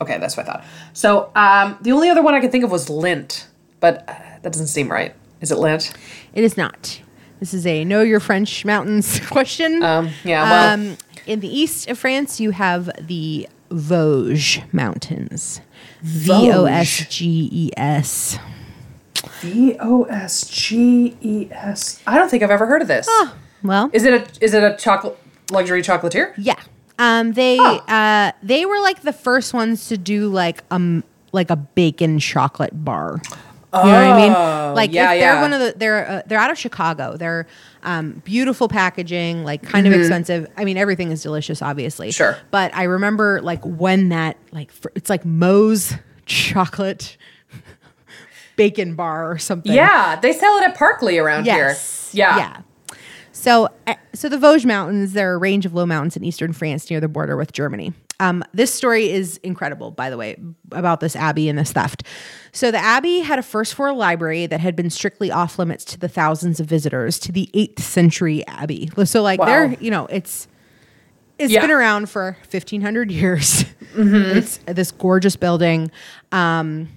[0.00, 0.64] Okay, that's what I thought.
[0.92, 3.46] So um, the only other one I could think of was Lindt,
[3.80, 5.14] but uh, that doesn't seem right.
[5.40, 5.94] Is it Lindt?
[6.34, 7.00] It is not.
[7.40, 9.82] This is a know your French mountains question.
[9.82, 15.60] Um, yeah, well, Um, in the east of France, you have the Vosges Mountains.
[16.02, 18.38] V O S G E S.
[19.40, 22.00] V O S G E S.
[22.06, 23.08] I don't think I've ever heard of this.
[23.62, 25.18] Well, Is it a is it a chocolate
[25.50, 26.32] luxury chocolatier?
[26.38, 26.54] yeah.
[27.00, 31.56] Um, they uh, they were like the first ones to do like um like a
[31.56, 33.20] bacon chocolate bar.
[33.74, 34.32] You know what I mean?
[34.74, 35.32] Like Oh, yeah, if yeah.
[35.34, 37.16] they're one of the they're uh, they're out of Chicago.
[37.16, 37.46] They're
[37.82, 40.46] um, beautiful packaging, like kind of expensive.
[40.56, 42.08] I mean, everything is delicious, obviously.
[42.08, 42.12] Mm-hmm.
[42.16, 42.38] Sure.
[42.50, 45.92] But I remember like when that like fr- it's like Mo's
[46.26, 47.16] chocolate
[48.56, 49.72] bacon bar or something.
[49.72, 52.10] Yeah, they sell it at Parkley around Yes.
[52.12, 52.18] here.
[52.20, 52.36] Yeah.
[52.38, 52.96] Yeah.
[53.32, 56.90] So, uh, so the Vosges Mountains, they're a range of low mountains in eastern France
[56.90, 57.92] near the border with Germany.
[58.20, 60.36] Um, this story is incredible, by the way,
[60.72, 62.02] about this abbey and this theft.
[62.52, 65.98] So, the abbey had a first floor library that had been strictly off limits to
[65.98, 68.90] the thousands of visitors to the 8th century abbey.
[69.04, 69.46] So, like, Wow.
[69.46, 70.48] they're, you know, it's
[71.38, 71.60] it's Yeah.
[71.60, 73.64] been around for 1500 years
[73.96, 75.90] it's this gorgeous building
[76.32, 76.88] um,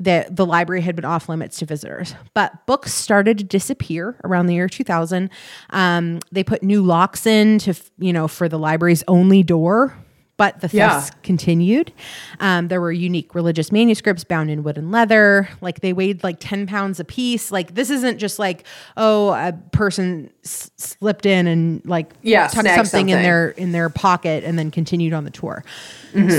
[0.00, 4.46] that the library had been off limits to visitors but books started to disappear around
[4.46, 5.28] the year 2000
[5.70, 9.94] um, they put new locks in to you know for the library's only door
[10.40, 11.00] but the Yeah.
[11.00, 11.92] thefts continued.
[12.40, 15.50] Um, there were unique religious manuscripts bound in wood and leather.
[15.60, 17.50] Like they weighed like 10 pounds a piece.
[17.52, 18.64] Like this isn't just like,
[18.96, 23.72] oh, a person s- slipped in and like Yeah, tucked snagged something, in their in
[23.72, 25.62] their pocket and then continued on the tour.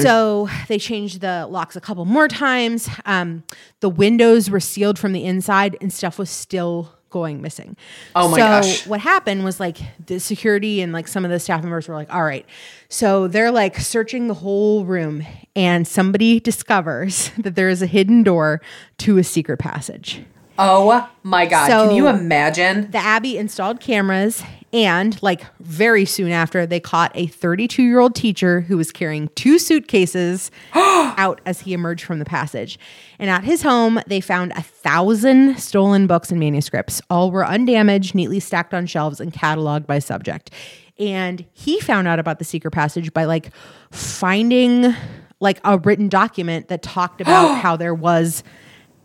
[0.02, 2.90] So they changed the locks a couple more times.
[3.06, 3.44] Um,
[3.82, 7.78] the windows were sealed from the inside and stuff was still going missing.
[8.16, 8.88] Oh my so gosh.
[8.88, 12.12] what happened was like the security and like some of the staff members were like,
[12.12, 12.46] all right.
[12.90, 15.24] So they're like searching the whole room
[15.56, 18.62] and somebody discovers that there is a hidden door
[19.00, 20.24] to a secret passage.
[20.58, 21.68] Oh my god.
[21.68, 22.92] So- Can you imagine?
[22.92, 24.44] The Abbey installed cameras
[24.74, 29.28] and like very soon after they caught a 32 year old teacher who was carrying
[29.36, 32.80] two suitcases out as he emerged from the passage.
[33.20, 37.02] And at his home, they found a thousand stolen books and manuscripts.
[37.10, 40.52] All were undamaged, neatly stacked on shelves and cataloged by subject.
[41.00, 43.52] And he found out about the secret passage by like
[43.92, 44.94] finding
[45.40, 48.44] like a written document that talked about how there was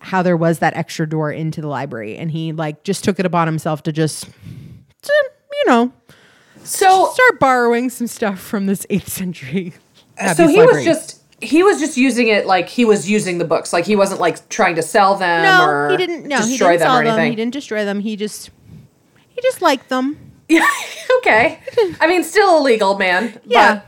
[0.06, 3.26] how there was that extra door into the library and he like just took it
[3.26, 4.24] upon himself to just
[5.02, 5.12] to,
[5.52, 5.92] you know
[6.62, 9.74] So start borrowing some stuff from this 8th century
[10.34, 10.76] so he library.
[10.76, 13.70] was just he was just using it like he was using the books.
[13.72, 16.78] Like he wasn't like trying to sell them no or he didn't no he didn't
[16.78, 17.32] them sell or them anything.
[17.32, 18.50] he didn't destroy them he just
[19.28, 20.16] He just liked them.
[20.48, 20.64] Yeah.
[21.18, 21.58] okay.
[22.00, 23.40] I mean, still illegal, man.
[23.44, 23.74] Yeah.
[23.74, 23.86] But,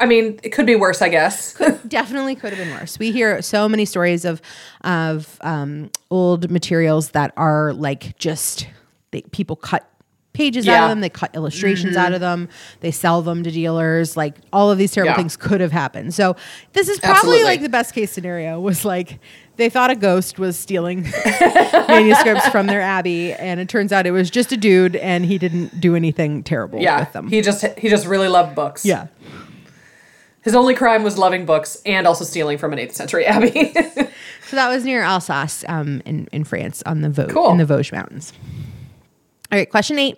[0.00, 1.54] I mean, it could be worse, I guess.
[1.86, 2.98] Definitely could have been worse.
[2.98, 4.40] We hear so many stories of
[4.82, 8.68] of um, old materials that are like just
[9.10, 9.88] they, people cut
[10.34, 12.48] pages out of them, they cut illustrations out of them,
[12.78, 14.16] they sell them to dealers.
[14.16, 15.16] Like all of these terrible Yeah.
[15.16, 16.14] things could have happened.
[16.14, 16.36] So
[16.74, 17.44] this is probably Absolutely.
[17.44, 19.18] like the best case scenario was like
[19.56, 21.02] they thought a ghost was stealing
[21.88, 25.38] manuscripts from their abbey, and it turns out it was just a dude, and he
[25.38, 27.00] didn't do anything terrible yeah.
[27.00, 27.26] with them.
[27.28, 28.84] He just he just really loved books.
[28.84, 29.08] yeah.
[30.48, 33.74] His only crime was loving books and also stealing from an 8th century abbey.
[34.48, 37.50] So that was near Alsace um, in, in France on the Vosges, Cool.
[37.50, 38.32] in the Vosges Mountains.
[39.52, 40.16] All right, question eight.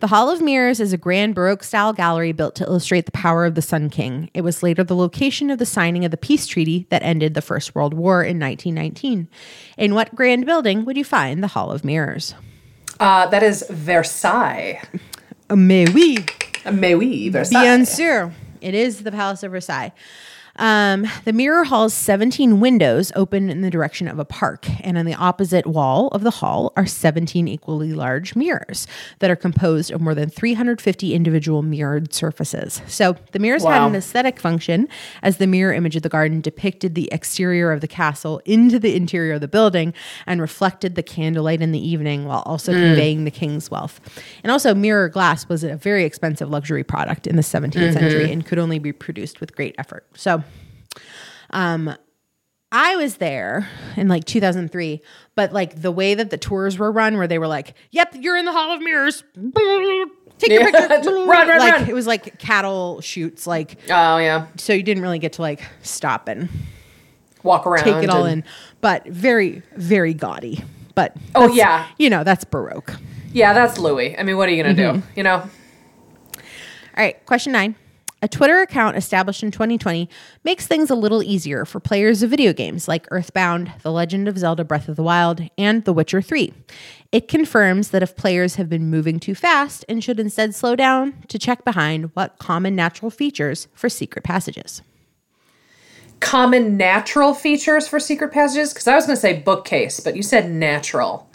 [0.00, 3.44] The Hall of Mirrors is a grand Baroque style gallery built to illustrate the power
[3.44, 4.30] of the Sun King.
[4.34, 7.40] It was later the location of the signing of the peace treaty that ended the
[7.40, 9.28] First World War in 1919.
[9.78, 12.34] In what grand building would you find the Hall of Mirrors?
[12.98, 14.82] uh, that is Versailles.
[15.54, 16.16] Mais oui,
[16.72, 17.62] Mais oui, Versailles.
[17.62, 18.32] Bien sûr.
[18.62, 19.92] It is the Palace of Versailles.
[20.56, 25.06] Um, the mirror hall's 17 windows open in the direction of a park, and on
[25.06, 28.86] the opposite wall of the hall are 17 equally large mirrors
[29.20, 32.82] that are composed of more than 350 individual mirrored surfaces.
[32.86, 34.88] So the mirrors had an aesthetic function,
[35.22, 38.94] as the mirror image of the garden depicted the exterior of the castle into the
[38.94, 39.94] interior of the building
[40.26, 44.00] and reflected the candlelight in the evening while also conveying the king's wealth.
[44.42, 48.44] And also, mirror glass was a very expensive luxury product in the 17th century and
[48.44, 50.04] could only be produced with great effort.
[50.14, 50.42] So,
[51.52, 51.94] um,
[52.70, 55.02] I was there in like 2003,
[55.34, 58.36] but like the way that the tours were run, where they were like, "Yep, you're
[58.36, 59.22] in the Hall of Mirrors."
[60.38, 60.88] Take your Yeah.
[60.88, 61.10] picture.
[61.14, 61.88] Run, run, like run.
[61.88, 64.46] it was like cattle shoots, like Oh, yeah.
[64.56, 66.48] so you didn't really get to like stop and
[67.44, 67.84] Walk around.
[67.84, 68.42] take it all in,
[68.80, 70.64] but very, very gaudy.
[70.94, 71.86] But Oh, yeah.
[71.98, 72.94] you know that's Baroque.
[73.32, 74.18] Yeah, that's Louis.
[74.18, 75.00] I mean, what are you going to Mm-hmm.
[75.00, 75.06] do?
[75.16, 75.36] You know?
[75.36, 75.48] All
[76.96, 77.76] right, question nine.
[78.24, 80.08] A Twitter account established in 2020
[80.44, 84.38] makes things a little easier for players of video games like Earthbound, The Legend of
[84.38, 86.52] Zelda Breath of the Wild, and The Witcher 3.
[87.10, 91.14] It confirms that if players have been moving too fast and should instead slow down
[91.26, 94.82] to check behind what common natural features for secret passages.
[96.20, 98.72] Common natural features for secret passages?
[98.72, 101.28] Because I was going to say bookcase, but you said natural.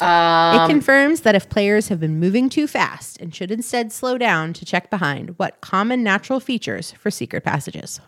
[0.00, 4.18] Um, it confirms that if players have been moving too fast and should instead slow
[4.18, 8.00] down to check behind what common natural features for secret passages.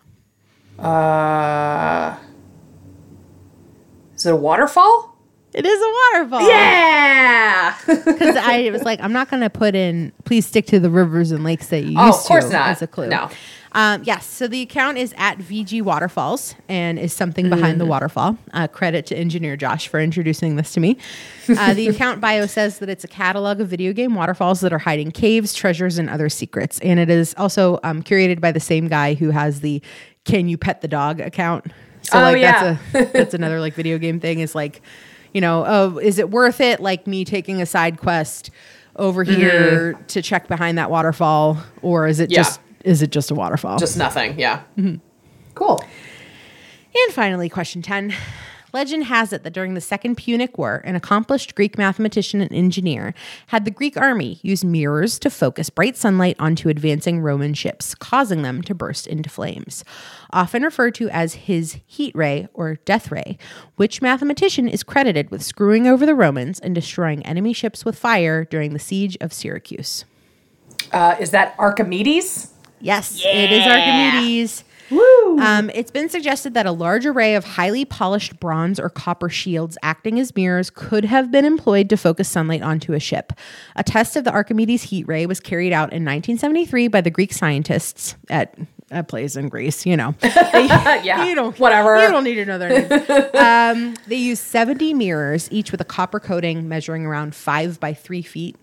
[0.78, 2.16] Uh,
[4.14, 5.16] is it a waterfall?
[5.54, 6.48] It is a waterfall.
[6.48, 7.74] Yeah.
[7.86, 11.30] Because I was like, I'm not going to put in, please stick to the rivers
[11.30, 12.68] and lakes that you used Oh, of course to not.
[12.68, 13.08] as a clue.
[13.08, 13.30] No.
[13.76, 14.24] Um, yes.
[14.26, 17.78] So the account is at VG Waterfalls and is something behind Mm.
[17.80, 18.38] the waterfall.
[18.54, 20.96] Uh, credit to engineer Josh for introducing this to me.
[21.48, 24.78] Uh, the account bio says that it's a catalog of video game waterfalls that are
[24.78, 26.78] hiding caves, treasures, and other secrets.
[26.80, 29.82] And it is also um, curated by the same guy who has the
[30.24, 31.66] Can You Pet the Dog account.
[32.00, 32.78] So Oh, like yeah.
[32.92, 34.80] that's a that's another like video game thing is like,
[35.34, 36.80] you know, oh, is it worth it?
[36.80, 38.50] Like me taking a side quest
[38.94, 42.32] over here to check behind that waterfall, or is it Mm-hmm.
[42.32, 42.38] Yeah.
[42.42, 43.78] just is it just a waterfall?
[43.78, 44.38] Just nothing.
[44.38, 44.62] Yeah.
[44.78, 44.96] Mm-hmm.
[45.54, 45.82] Cool.
[46.94, 48.14] and finally, question ten.
[48.72, 53.14] Legend has it that during the Second Punic War, an accomplished Greek mathematician and engineer
[53.46, 58.42] had the Greek army use mirrors to focus bright sunlight onto advancing Roman ships, causing
[58.42, 59.82] them to burst into flames.
[60.30, 63.38] Often referred to as his heat ray or death ray,
[63.76, 68.44] which mathematician is credited with screwing over the Romans and destroying enemy ships with fire
[68.44, 70.04] during the siege of Syracuse.
[70.92, 72.52] Uh, is that Archimedes?
[72.80, 74.64] Yes, it is Archimedes.
[74.90, 75.38] Woo.
[75.40, 79.76] Um, it's been suggested that a large array of highly polished bronze or copper shields
[79.82, 83.32] acting as mirrors could have been employed to focus sunlight onto a ship.
[83.74, 87.32] A test of the Archimedes heat ray was carried out in 1973 by the Greek
[87.32, 88.56] scientists at
[88.90, 89.84] a place in Greece.
[89.86, 90.30] You know, They-
[91.02, 92.00] Yeah, you don't whatever.
[92.02, 92.90] You don't need their names.
[93.34, 98.22] um, they used 70 mirrors, each with a copper coating measuring around five by three
[98.22, 98.56] feet.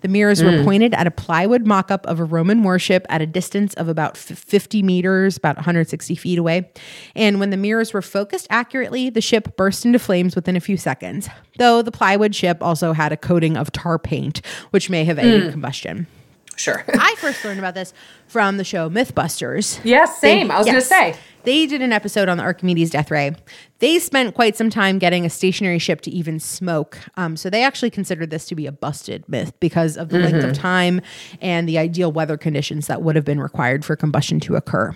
[0.00, 3.26] The mirrors were pointed at a plywood mock up of a Roman warship at a
[3.26, 6.68] distance of about f- 50 meters, about 160 feet away.
[7.14, 10.76] And when the mirrors were focused accurately, the ship burst into flames within a few
[10.76, 11.28] seconds.
[11.58, 15.52] Though the plywood ship also had a coating of tar paint, which may have aided
[15.52, 16.08] combustion.
[16.56, 16.84] Sure.
[16.88, 17.92] I first learned about this
[18.26, 19.80] from the show Mythbusters.
[19.84, 20.48] Yes, same.
[20.48, 20.88] They- I was yes.
[20.88, 21.20] going to say.
[21.44, 23.34] They did an episode on the Archimedes death ray.
[23.78, 26.98] They spent quite some time getting a stationary ship to even smoke.
[27.16, 30.44] Um, so they actually considered this to be a busted myth because of the length
[30.44, 31.00] of time
[31.40, 34.94] and the ideal weather conditions that would have been required for combustion to occur.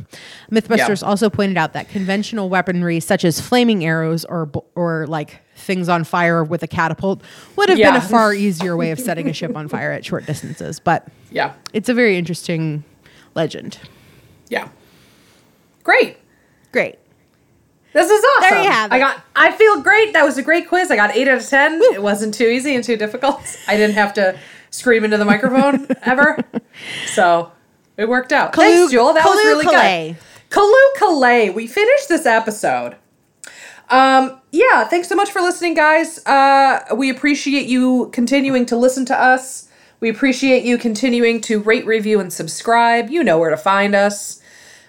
[0.50, 1.08] Mythbusters Yeah.
[1.08, 6.04] also pointed out that conventional weaponry, such as flaming arrows or or like things on
[6.04, 7.22] fire with a catapult,
[7.56, 10.26] would have been a far easier way of setting a ship on fire at short
[10.26, 10.78] distances.
[10.80, 11.52] But Yeah.
[11.72, 12.84] it's a very interesting
[13.34, 13.78] legend.
[14.50, 14.68] Yeah.
[15.84, 16.16] Great.
[16.74, 16.98] Great.
[17.92, 18.50] This is awesome.
[18.50, 19.22] There you have I got.
[19.36, 20.12] I feel great.
[20.14, 20.90] That was a great quiz.
[20.90, 21.80] I got eight out of ten.
[21.92, 23.40] It wasn't too easy and too difficult.
[23.68, 24.36] I didn't have to
[24.70, 26.36] scream into the microphone ever,
[27.06, 27.52] so
[27.96, 28.52] it worked out.
[28.52, 29.12] Calloo- Thanks, Jewel.
[29.12, 30.16] That was really Callay.
[30.18, 30.50] good.
[30.50, 31.50] Calloo Callay.
[31.50, 32.96] We finished this episode.
[33.90, 36.18] Um, yeah, thanks so much for listening, guys.
[36.26, 39.68] Uh, we appreciate you continuing to listen to us.
[40.00, 43.10] We appreciate you continuing to rate, review, and subscribe.
[43.10, 44.40] You know where to find us.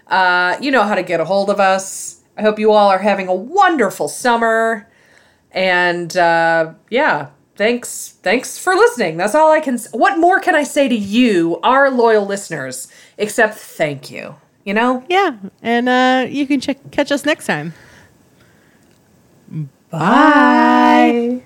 [0.07, 2.21] Uh, you know how to get a hold of us.
[2.37, 4.89] I hope you all are having a wonderful summer.
[5.51, 8.17] And uh, yeah, thanks.
[8.21, 9.17] Thanks for listening.
[9.17, 9.79] That's all I can.
[9.91, 12.87] What more can I say to you, our loyal listeners,
[13.17, 14.35] except thank you?
[14.65, 15.03] You know.
[15.09, 15.37] Yeah.
[15.61, 17.73] And uh, you can check catch us next time.
[19.89, 21.43] Bye.